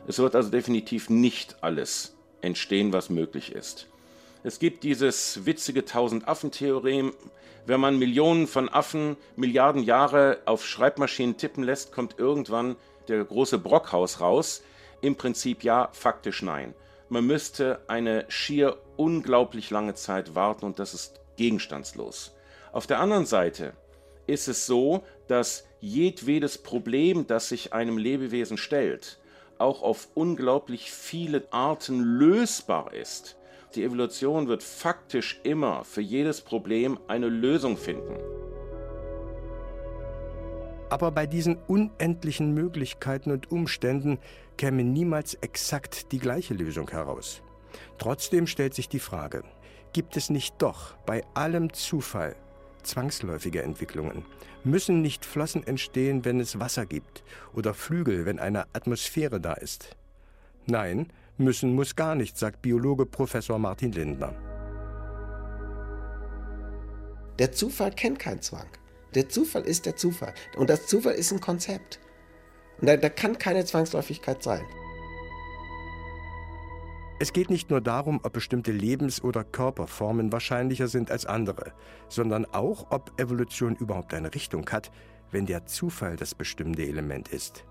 Es 0.08 0.18
wird 0.18 0.34
also 0.34 0.48
definitiv 0.48 1.10
nicht 1.10 1.56
alles 1.60 2.16
entstehen, 2.40 2.94
was 2.94 3.10
möglich 3.10 3.52
ist. 3.52 3.88
Es 4.42 4.58
gibt 4.58 4.82
dieses 4.82 5.44
witzige 5.44 5.84
Tausend-Affen-Theorem. 5.84 7.12
Wenn 7.66 7.80
man 7.80 7.98
Millionen 7.98 8.46
von 8.46 8.70
Affen 8.70 9.18
Milliarden 9.36 9.82
Jahre 9.82 10.38
auf 10.46 10.64
Schreibmaschinen 10.64 11.36
tippen 11.36 11.62
lässt, 11.62 11.92
kommt 11.92 12.18
irgendwann 12.18 12.76
der 13.08 13.22
große 13.22 13.58
Brockhaus 13.58 14.22
raus. 14.22 14.62
Im 15.02 15.14
Prinzip 15.16 15.62
ja, 15.62 15.90
faktisch 15.92 16.40
nein. 16.40 16.72
Man 17.10 17.26
müsste 17.26 17.82
eine 17.86 18.24
schier 18.28 18.78
unglaublich 18.96 19.68
lange 19.68 19.92
Zeit 19.92 20.34
warten 20.34 20.64
und 20.64 20.78
das 20.78 20.94
ist 20.94 21.20
gegenstandslos. 21.36 22.34
Auf 22.72 22.86
der 22.86 23.00
anderen 23.00 23.26
Seite 23.26 23.74
ist 24.26 24.48
es 24.48 24.64
so, 24.64 25.02
dass 25.26 25.64
jedwedes 25.82 26.56
Problem, 26.56 27.26
das 27.26 27.50
sich 27.50 27.74
einem 27.74 27.98
Lebewesen 27.98 28.56
stellt, 28.56 29.17
auch 29.58 29.82
auf 29.82 30.08
unglaublich 30.14 30.90
viele 30.90 31.46
Arten 31.52 32.00
lösbar 32.00 32.92
ist. 32.92 33.36
Die 33.74 33.84
Evolution 33.84 34.48
wird 34.48 34.62
faktisch 34.62 35.40
immer 35.42 35.84
für 35.84 36.00
jedes 36.00 36.40
Problem 36.40 36.98
eine 37.06 37.28
Lösung 37.28 37.76
finden. 37.76 38.16
Aber 40.90 41.10
bei 41.10 41.26
diesen 41.26 41.56
unendlichen 41.66 42.54
Möglichkeiten 42.54 43.30
und 43.30 43.50
Umständen 43.50 44.18
käme 44.56 44.84
niemals 44.84 45.34
exakt 45.34 46.12
die 46.12 46.18
gleiche 46.18 46.54
Lösung 46.54 46.90
heraus. 46.90 47.42
Trotzdem 47.98 48.46
stellt 48.46 48.74
sich 48.74 48.88
die 48.88 48.98
Frage, 48.98 49.44
gibt 49.92 50.16
es 50.16 50.30
nicht 50.30 50.54
doch 50.58 50.96
bei 51.04 51.22
allem 51.34 51.72
Zufall 51.74 52.36
zwangsläufige 52.82 53.62
Entwicklungen? 53.62 54.24
Müssen 54.64 55.02
nicht 55.02 55.24
Flossen 55.24 55.66
entstehen, 55.66 56.24
wenn 56.24 56.40
es 56.40 56.58
Wasser 56.58 56.86
gibt 56.86 57.22
oder 57.54 57.74
Flügel, 57.74 58.26
wenn 58.26 58.38
eine 58.38 58.66
Atmosphäre 58.72 59.40
da 59.40 59.54
ist? 59.54 59.96
Nein, 60.66 61.12
müssen 61.36 61.74
muss 61.74 61.96
gar 61.96 62.14
nicht, 62.14 62.36
sagt 62.36 62.62
Biologe 62.62 63.06
Professor 63.06 63.58
Martin 63.58 63.92
Lindner. 63.92 64.34
Der 67.38 67.52
Zufall 67.52 67.92
kennt 67.92 68.18
keinen 68.18 68.42
Zwang. 68.42 68.66
Der 69.14 69.28
Zufall 69.28 69.62
ist 69.62 69.86
der 69.86 69.96
Zufall. 69.96 70.34
Und 70.56 70.68
das 70.70 70.86
Zufall 70.86 71.14
ist 71.14 71.32
ein 71.32 71.40
Konzept. 71.40 72.00
Und 72.80 72.88
da, 72.88 72.96
da 72.96 73.08
kann 73.08 73.38
keine 73.38 73.64
Zwangsläufigkeit 73.64 74.42
sein. 74.42 74.64
Es 77.20 77.32
geht 77.32 77.50
nicht 77.50 77.68
nur 77.68 77.80
darum, 77.80 78.20
ob 78.22 78.34
bestimmte 78.34 78.70
Lebens- 78.70 79.24
oder 79.24 79.42
Körperformen 79.42 80.30
wahrscheinlicher 80.30 80.86
sind 80.86 81.10
als 81.10 81.26
andere, 81.26 81.72
sondern 82.08 82.44
auch, 82.46 82.86
ob 82.90 83.18
Evolution 83.18 83.74
überhaupt 83.74 84.14
eine 84.14 84.32
Richtung 84.32 84.70
hat, 84.70 84.92
wenn 85.32 85.44
der 85.44 85.66
Zufall 85.66 86.14
das 86.14 86.36
bestimmende 86.36 86.86
Element 86.86 87.28
ist. 87.28 87.64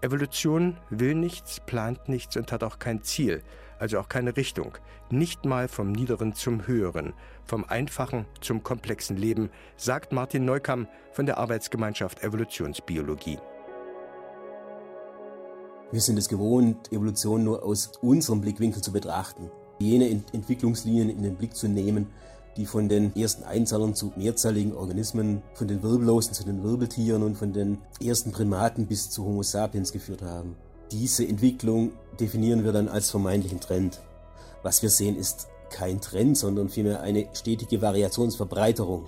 Evolution 0.00 0.76
will 0.90 1.16
nichts, 1.16 1.58
plant 1.58 2.08
nichts 2.08 2.36
und 2.36 2.52
hat 2.52 2.62
auch 2.62 2.78
kein 2.78 3.02
Ziel, 3.02 3.42
also 3.80 3.98
auch 3.98 4.08
keine 4.08 4.36
Richtung. 4.36 4.78
Nicht 5.10 5.44
mal 5.44 5.66
vom 5.66 5.90
Niederen 5.90 6.32
zum 6.34 6.68
Höheren, 6.68 7.14
vom 7.44 7.64
einfachen 7.64 8.26
zum 8.40 8.62
komplexen 8.62 9.16
Leben, 9.16 9.50
sagt 9.76 10.12
Martin 10.12 10.44
Neukamm 10.44 10.86
von 11.10 11.26
der 11.26 11.38
Arbeitsgemeinschaft 11.38 12.22
Evolutionsbiologie. 12.22 13.38
Wir 15.94 16.00
sind 16.00 16.18
es 16.18 16.28
gewohnt, 16.28 16.90
Evolution 16.90 17.44
nur 17.44 17.62
aus 17.62 17.92
unserem 18.02 18.40
Blickwinkel 18.40 18.82
zu 18.82 18.90
betrachten. 18.90 19.48
Jene 19.78 20.10
Ent 20.10 20.34
Entwicklungslinien 20.34 21.08
in 21.08 21.22
den 21.22 21.36
Blick 21.36 21.54
zu 21.54 21.68
nehmen, 21.68 22.08
die 22.56 22.66
von 22.66 22.88
den 22.88 23.14
ersten 23.14 23.44
Einzellern 23.44 23.94
zu 23.94 24.12
mehrzelligen 24.16 24.74
Organismen, 24.74 25.40
von 25.54 25.68
den 25.68 25.84
Wirbellosen 25.84 26.34
zu 26.34 26.42
den 26.42 26.64
Wirbeltieren 26.64 27.22
und 27.22 27.36
von 27.36 27.52
den 27.52 27.78
ersten 28.02 28.32
Primaten 28.32 28.88
bis 28.88 29.08
zu 29.08 29.24
Homo 29.24 29.44
sapiens 29.44 29.92
geführt 29.92 30.22
haben. 30.22 30.56
Diese 30.90 31.24
Entwicklung 31.24 31.92
definieren 32.18 32.64
wir 32.64 32.72
dann 32.72 32.88
als 32.88 33.12
vermeintlichen 33.12 33.60
Trend. 33.60 34.00
Was 34.64 34.82
wir 34.82 34.90
sehen, 34.90 35.16
ist 35.16 35.46
kein 35.70 36.00
Trend, 36.00 36.36
sondern 36.36 36.70
vielmehr 36.70 37.02
eine 37.02 37.28
stetige 37.34 37.80
Variationsverbreiterung. 37.80 39.04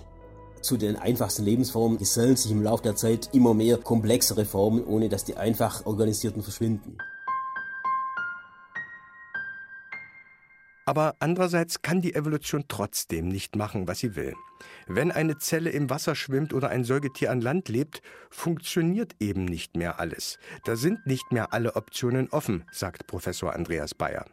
Zu 0.61 0.77
den 0.77 0.95
einfachsten 0.95 1.43
Lebensformen 1.43 1.97
gesellen 1.97 2.35
sich 2.35 2.51
im 2.51 2.63
Laufe 2.63 2.83
der 2.83 2.95
Zeit 2.95 3.29
immer 3.33 3.53
mehr 3.53 3.77
komplexere 3.77 4.45
Formen, 4.45 4.83
ohne 4.83 5.09
dass 5.09 5.23
die 5.23 5.37
einfach 5.37 5.85
organisierten 5.85 6.43
verschwinden. 6.43 6.97
Aber 10.87 11.15
andererseits 11.19 11.81
kann 11.81 11.99
die 11.99 12.15
Evolution 12.15 12.63
trotzdem 12.69 13.27
nicht 13.27 13.57
machen, 13.57 13.89
was 13.89 13.99
sie 13.99 14.15
will. 14.15 14.35
Wenn 14.87 15.11
eine 15.11 15.37
Zelle 15.37 15.69
im 15.69 15.89
Wasser 15.89 16.15
schwimmt 16.15 16.53
oder 16.53 16.69
ein 16.69 16.85
Säugetier 16.85 17.29
an 17.29 17.41
Land 17.41 17.67
lebt, 17.67 18.01
funktioniert 18.29 19.13
eben 19.19 19.43
nicht 19.43 19.75
mehr 19.75 19.99
alles. 19.99 20.39
Da 20.63 20.77
sind 20.77 21.05
nicht 21.05 21.29
mehr 21.33 21.51
alle 21.51 21.75
Optionen 21.75 22.29
offen, 22.29 22.63
sagt 22.71 23.05
Professor 23.05 23.53
Andreas 23.53 23.93
Bayer. 23.93 24.25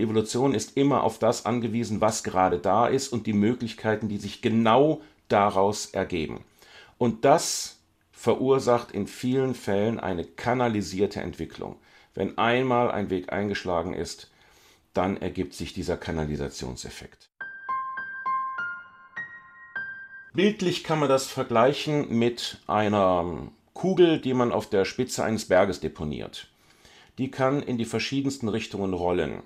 Die 0.00 0.04
Evolution 0.04 0.54
ist 0.54 0.78
immer 0.78 1.04
auf 1.04 1.18
das 1.18 1.44
angewiesen, 1.44 2.00
was 2.00 2.24
gerade 2.24 2.58
da 2.58 2.86
ist 2.86 3.08
und 3.08 3.26
die 3.26 3.34
Möglichkeiten, 3.34 4.08
die 4.08 4.16
sich 4.16 4.40
genau 4.40 5.02
daraus 5.28 5.84
ergeben. 5.84 6.42
Und 6.96 7.26
das 7.26 7.82
verursacht 8.10 8.92
in 8.92 9.06
vielen 9.06 9.54
Fällen 9.54 10.00
eine 10.00 10.24
kanalisierte 10.24 11.20
Entwicklung. 11.20 11.76
Wenn 12.14 12.38
einmal 12.38 12.90
ein 12.90 13.10
Weg 13.10 13.30
eingeschlagen 13.30 13.92
ist, 13.92 14.30
dann 14.94 15.18
ergibt 15.18 15.52
sich 15.52 15.74
dieser 15.74 15.98
Kanalisationseffekt. 15.98 17.28
Bildlich 20.32 20.82
kann 20.82 21.00
man 21.00 21.10
das 21.10 21.26
vergleichen 21.26 22.08
mit 22.18 22.62
einer 22.66 23.52
Kugel, 23.74 24.18
die 24.18 24.32
man 24.32 24.50
auf 24.50 24.70
der 24.70 24.86
Spitze 24.86 25.24
eines 25.24 25.44
Berges 25.44 25.80
deponiert. 25.80 26.48
Die 27.18 27.30
kann 27.30 27.62
in 27.62 27.76
die 27.76 27.84
verschiedensten 27.84 28.48
Richtungen 28.48 28.94
rollen. 28.94 29.42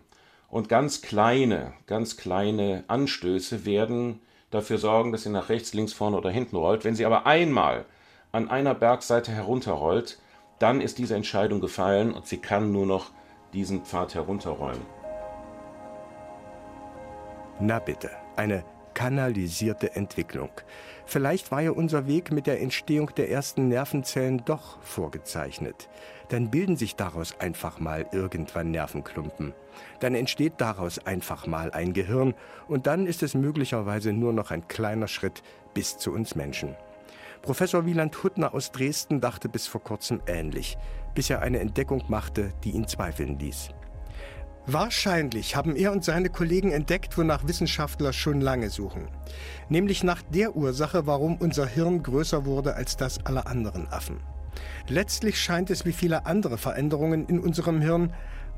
Und 0.48 0.68
ganz 0.68 1.02
kleine, 1.02 1.72
ganz 1.86 2.16
kleine 2.16 2.84
Anstöße 2.86 3.64
werden 3.64 4.20
dafür 4.50 4.78
sorgen, 4.78 5.12
dass 5.12 5.24
sie 5.24 5.30
nach 5.30 5.48
rechts, 5.48 5.74
links, 5.74 5.92
vorne 5.92 6.16
oder 6.16 6.30
hinten 6.30 6.56
rollt. 6.56 6.84
Wenn 6.84 6.94
sie 6.94 7.06
aber 7.06 7.26
einmal 7.26 7.84
an 8.30 8.48
einer 8.48 8.74
Bergseite 8.74 9.32
herunterrollt, 9.32 10.18
dann 10.58 10.80
ist 10.80 10.98
diese 10.98 11.16
Entscheidung 11.16 11.60
gefallen 11.60 12.12
und 12.12 12.26
sie 12.26 12.38
kann 12.38 12.72
nur 12.72 12.86
noch 12.86 13.10
diesen 13.52 13.84
Pfad 13.84 14.14
herunterrollen. 14.14 14.80
Na 17.60 17.78
bitte, 17.78 18.10
eine 18.36 18.64
kanalisierte 18.94 19.94
Entwicklung. 19.94 20.50
Vielleicht 21.04 21.50
war 21.50 21.60
ja 21.60 21.72
unser 21.72 22.06
Weg 22.06 22.32
mit 22.32 22.46
der 22.46 22.60
Entstehung 22.60 23.10
der 23.16 23.30
ersten 23.30 23.68
Nervenzellen 23.68 24.44
doch 24.44 24.80
vorgezeichnet. 24.82 25.88
Dann 26.28 26.50
bilden 26.50 26.76
sich 26.76 26.96
daraus 26.96 27.38
einfach 27.40 27.78
mal 27.78 28.06
irgendwann 28.12 28.70
Nervenklumpen. 28.70 29.52
Dann 30.00 30.14
entsteht 30.14 30.54
daraus 30.58 30.98
einfach 31.06 31.46
mal 31.46 31.70
ein 31.70 31.92
Gehirn 31.92 32.34
und 32.68 32.86
dann 32.86 33.06
ist 33.06 33.22
es 33.22 33.34
möglicherweise 33.34 34.12
nur 34.12 34.32
noch 34.32 34.50
ein 34.50 34.68
kleiner 34.68 35.08
Schritt 35.08 35.42
bis 35.74 35.98
zu 35.98 36.12
uns 36.12 36.34
Menschen. 36.34 36.76
Professor 37.42 37.84
Wieland 37.84 38.22
Huttner 38.22 38.54
aus 38.54 38.72
Dresden 38.72 39.20
dachte 39.20 39.50
bis 39.50 39.66
vor 39.66 39.82
kurzem 39.82 40.22
ähnlich, 40.26 40.78
bis 41.14 41.28
er 41.28 41.42
eine 41.42 41.60
Entdeckung 41.60 42.02
machte, 42.08 42.54
die 42.64 42.70
ihn 42.70 42.88
zweifeln 42.88 43.38
ließ. 43.38 43.68
Wahrscheinlich 44.66 45.54
haben 45.54 45.76
er 45.76 45.92
und 45.92 46.04
seine 46.04 46.30
Kollegen 46.30 46.72
entdeckt, 46.72 47.18
wonach 47.18 47.46
Wissenschaftler 47.46 48.14
schon 48.14 48.40
lange 48.40 48.70
suchen. 48.70 49.08
Nämlich 49.68 50.02
nach 50.02 50.22
der 50.22 50.56
Ursache, 50.56 51.06
warum 51.06 51.36
unser 51.36 51.66
Hirn 51.66 52.02
größer 52.02 52.46
wurde 52.46 52.74
als 52.74 52.96
das 52.96 53.26
aller 53.26 53.46
anderen 53.46 53.88
Affen. 53.88 54.20
Letztlich 54.88 55.38
scheint 55.40 55.70
es 55.70 55.84
wie 55.84 55.92
viele 55.92 56.26
andere 56.26 56.58
Veränderungen 56.58 57.26
in 57.26 57.40
unserem 57.40 57.80
Hirn 57.80 58.12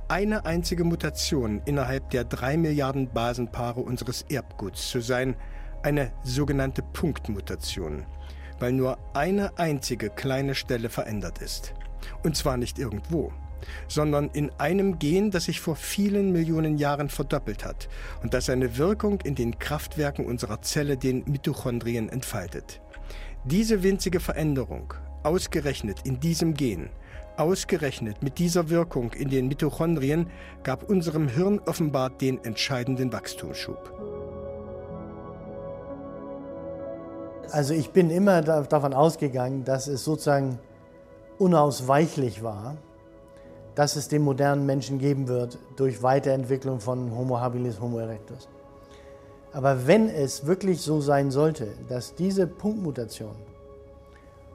eine 0.09 0.44
einzige 0.44 0.85
Mutation 0.85 1.61
innerhalb 1.64 2.11
der 2.11 2.24
drei 2.24 2.56
Milliarden 2.56 3.12
Basenpaare 3.12 3.80
unseres 3.80 4.22
Erbguts 4.28 4.88
zu 4.88 5.00
sein, 5.00 5.37
eine 5.82 6.12
sogenannte 6.22 6.82
Punktmutation 6.82 8.04
weil 8.59 8.72
nur 8.72 8.98
eine 9.14 9.59
einzige 9.59 10.11
kleine 10.11 10.54
Stelle 10.54 10.88
verändert 10.88 11.38
ist. 11.38 11.74
Und 12.22 12.37
zwar 12.37 12.56
nicht 12.56 12.78
irgendwo, 12.78 13.32
sondern 13.88 14.30
in 14.30 14.50
einem 14.59 14.98
Gen, 14.98 15.30
das 15.30 15.44
sich 15.44 15.61
vor 15.61 15.76
vielen 15.76 16.32
Millionen 16.32 16.78
Jahren 16.78 17.09
verdoppelt 17.09 17.64
hat 17.64 17.88
und 18.22 18.35
das 18.35 18.46
seine 18.46 18.78
Wirkung 18.78 19.20
in 19.22 19.35
den 19.35 19.59
Kraftwerken 19.59 20.26
unserer 20.26 20.62
Zelle, 20.62 20.96
den 20.96 21.24
Mitochondrien, 21.26 22.09
entfaltet. 22.09 22.80
Diese 23.44 23.82
winzige 23.82 24.20
Veränderung, 24.20 24.94
ausgerechnet 25.26 25.98
in 26.04 26.20
diesem 26.20 26.54
Gen, 26.54 26.88
ausgerechnet 27.36 28.22
mit 28.22 28.38
dieser 28.38 28.70
Wirkung 28.70 29.12
in 29.12 29.28
den 29.28 29.48
Mitochondrien, 29.48 30.28
gab 30.62 30.88
unserem 30.88 31.28
Hirn 31.28 31.60
offenbar 31.66 32.10
den 32.10 32.42
entscheidenden 32.44 33.12
Wachstumsschub. 33.12 33.92
Also 37.50 37.74
ich 37.74 37.90
bin 37.90 38.10
immer 38.10 38.40
davon 38.42 38.94
ausgegangen, 38.94 39.64
dass 39.64 39.88
es 39.88 40.04
sozusagen 40.04 40.58
unausweichlich 41.38 42.42
war, 42.42 42.76
dass 43.74 43.96
es 43.96 44.08
den 44.08 44.22
modernen 44.22 44.64
Menschen 44.64 44.98
geben 44.98 45.28
wird 45.28 45.58
durch 45.76 46.02
Weiterentwicklung 46.02 46.80
von 46.80 47.14
Homo 47.14 47.40
habilis, 47.40 47.80
Homo 47.80 47.98
erectus. 47.98 48.48
Aber 49.52 49.86
wenn 49.86 50.08
es 50.08 50.46
wirklich 50.46 50.80
so 50.80 51.00
sein 51.00 51.30
sollte, 51.30 51.68
dass 51.88 52.14
diese 52.14 52.46
Punktmutation 52.46 53.34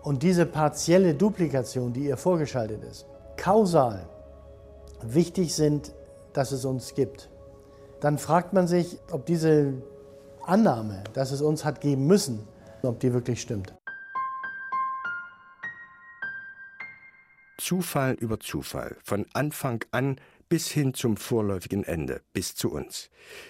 und 0.03 0.23
diese 0.23 0.45
partielle 0.45 1.13
Duplikation, 1.13 1.93
die 1.93 2.05
ihr 2.05 2.17
vorgeschaltet 2.17 2.83
ist, 2.83 3.05
kausal 3.37 4.07
wichtig 5.03 5.53
sind, 5.53 5.93
dass 6.33 6.51
es 6.51 6.65
uns 6.65 6.93
gibt, 6.95 7.29
dann 7.99 8.17
fragt 8.17 8.53
man 8.53 8.67
sich, 8.67 8.99
ob 9.11 9.25
diese 9.25 9.73
Annahme, 10.43 11.03
dass 11.13 11.31
es 11.31 11.41
uns 11.41 11.63
hat 11.65 11.81
geben 11.81 12.07
müssen, 12.07 12.47
ob 12.81 12.99
die 12.99 13.13
wirklich 13.13 13.41
stimmt. 13.41 13.75
Zufall 17.57 18.13
über 18.15 18.39
Zufall, 18.39 18.97
von 19.03 19.27
Anfang 19.33 19.85
an 19.91 20.19
bis 20.49 20.67
hin 20.67 20.93
zum 20.93 21.15
vorläufigen 21.15 21.83
Ende, 21.83 22.21
bis 22.33 22.55
zu 22.55 22.71
uns. 22.71 23.09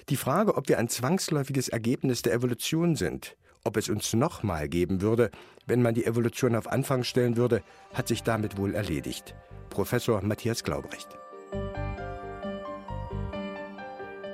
Die 0.10 0.18
Frage, 0.18 0.56
ob 0.58 0.68
wir 0.68 0.78
ein 0.78 0.90
zwangsläufiges 0.90 1.70
Ergebnis 1.70 2.22
der 2.22 2.34
Evolution 2.34 2.96
sind, 2.96 3.38
ob 3.64 3.78
es 3.78 3.90
uns 3.90 4.14
nochmal 4.14 4.68
geben 4.70 5.02
würde, 5.02 5.32
wenn 5.66 5.82
man 5.82 5.94
die 5.94 6.06
Evolution 6.06 6.56
auf 6.56 6.68
Anfang 6.68 7.04
stellen 7.04 7.38
würde, 7.38 7.62
hat 7.94 8.08
sich 8.08 8.24
damit 8.24 8.58
wohl 8.58 8.76
erledigt. 8.76 9.36
Professor 9.70 10.22
Matthias 10.22 10.64
Glaubrecht. 10.64 11.08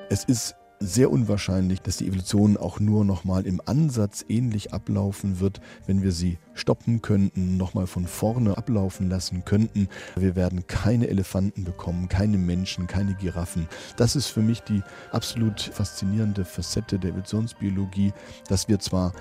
Es 0.10 0.24
ist 0.24 0.56
sehr 0.80 1.12
unwahrscheinlich, 1.12 1.82
dass 1.82 1.98
die 1.98 2.08
Evolution 2.08 2.58
auch 2.58 2.80
nur 2.80 3.04
noch 3.04 3.24
mal 3.24 3.46
im 3.46 3.62
Ansatz 3.66 4.24
ähnlich 4.28 4.74
ablaufen 4.74 5.40
wird, 5.40 5.60
wenn 5.86 6.04
wir 6.04 6.12
sie 6.12 6.38
stoppen 6.54 7.02
könnten, 7.02 7.58
noch 7.58 7.74
mal 7.74 7.88
von 7.88 8.06
vorne 8.06 8.58
ablaufen 8.58 9.10
lassen 9.10 9.44
könnten. 9.44 9.88
Wir 10.16 10.36
werden 10.36 10.68
keine 10.68 11.08
Elefanten 11.08 11.63
bekommen, 11.63 12.10
keine 12.10 12.38
Menschen, 12.38 12.88
keine 12.88 13.16
Giraffen. 13.16 13.68
Das 13.96 14.16
ist 14.16 14.28
für 14.28 14.42
mich 14.42 14.62
die 14.62 14.82
absolut 15.12 15.62
faszinierende 15.62 16.46
Facette 16.46 17.00
der 17.00 17.12
Evolutionsbiologie, 17.12 18.13
dass 18.48 18.68
wir 18.68 18.80
zwar 18.80 19.13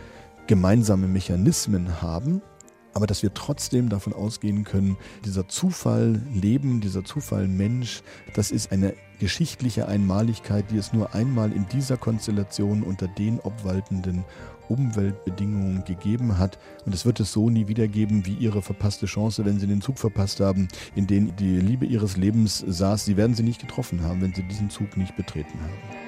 gemeinsame 0.47 1.09
Mechanismen 1.09 2.03
haben, 2.03 2.43
aber 2.97 3.07
dass 3.07 3.23
wir 3.23 3.35
trotzdem 3.35 3.89
davon 3.89 4.15
ausgehen 4.15 4.65
können, 4.65 4.97
dieser 5.25 5.49
Zufall 5.49 6.23
Leben, 6.33 6.81
dieser 6.81 7.05
Zufall 7.05 7.47
Mensch, 7.47 8.03
das 8.35 8.51
ist 8.51 8.73
eine 8.73 8.95
geschichtliche 9.19 9.89
Einmaligkeit, 9.89 10.71
die 10.71 10.77
es 10.77 10.93
nur 10.93 11.15
einmal 11.15 11.53
in 11.53 11.67
dieser 11.69 11.97
Konstellation 11.97 12.83
unter 12.83 13.09
den 13.09 13.41
obwaltenden 13.41 14.25
Umweltbedingungen 14.69 15.85
gegeben 15.85 16.39
hat. 16.39 16.59
Und 16.85 16.95
es 16.95 17.07
wird 17.07 17.21
es 17.21 17.33
so 17.33 17.51
nie 17.51 17.69
wieder 17.69 17.89
geben 17.89 18.27
wie 18.27 18.35
ihre 18.35 18.63
verpasste 18.63 19.07
Chance, 19.07 19.45
wenn 19.45 19.59
sie 19.59 19.67
den 19.67 19.81
Zug 19.81 19.99
verpasst 19.99 20.41
haben, 20.41 20.69
in 20.95 21.07
den 21.07 21.35
die 21.37 21.59
Liebe 21.59 21.87
ihres 21.87 22.17
Lebens 22.17 22.65
saß. 22.67 23.05
Sie 23.05 23.17
werden 23.17 23.35
sie 23.35 23.43
nicht 23.43 23.61
getroffen 23.61 24.03
haben, 24.03 24.21
wenn 24.23 24.35
sie 24.35 24.43
diesen 24.43 24.71
Zug 24.71 24.97
nicht 24.97 25.17
betreten 25.17 25.59
haben. 25.61 26.06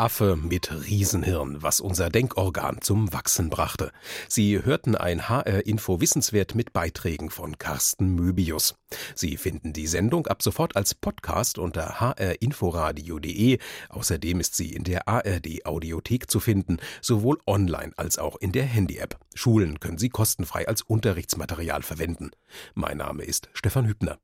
Affe 0.00 0.34
mit 0.34 0.72
Riesenhirn, 0.72 1.62
was 1.62 1.78
unser 1.78 2.08
Denkorgan 2.08 2.78
zum 2.80 3.12
Wachsen 3.12 3.50
brachte. 3.50 3.92
Sie 4.28 4.64
hörten 4.64 4.96
ein 4.96 5.28
HR-Info 5.28 6.00
Wissenswert 6.00 6.54
mit 6.54 6.72
Beiträgen 6.72 7.28
von 7.28 7.58
Carsten 7.58 8.14
Möbius. 8.14 8.76
Sie 9.14 9.36
finden 9.36 9.74
die 9.74 9.86
Sendung 9.86 10.26
ab 10.26 10.42
sofort 10.42 10.74
als 10.74 10.94
Podcast 10.94 11.58
unter 11.58 12.00
hrinforadio.de. 12.00 13.58
Außerdem 13.90 14.40
ist 14.40 14.54
sie 14.54 14.72
in 14.72 14.84
der 14.84 15.06
ARD 15.06 15.66
Audiothek 15.66 16.30
zu 16.30 16.40
finden, 16.40 16.78
sowohl 17.02 17.38
online 17.46 17.92
als 17.98 18.18
auch 18.18 18.36
in 18.36 18.52
der 18.52 18.64
Handy-App. 18.64 19.18
Schulen 19.34 19.80
können 19.80 19.98
sie 19.98 20.08
kostenfrei 20.08 20.66
als 20.66 20.80
Unterrichtsmaterial 20.80 21.82
verwenden. 21.82 22.30
Mein 22.72 22.96
Name 22.96 23.24
ist 23.24 23.50
Stefan 23.52 23.86
Hübner. 23.86 24.18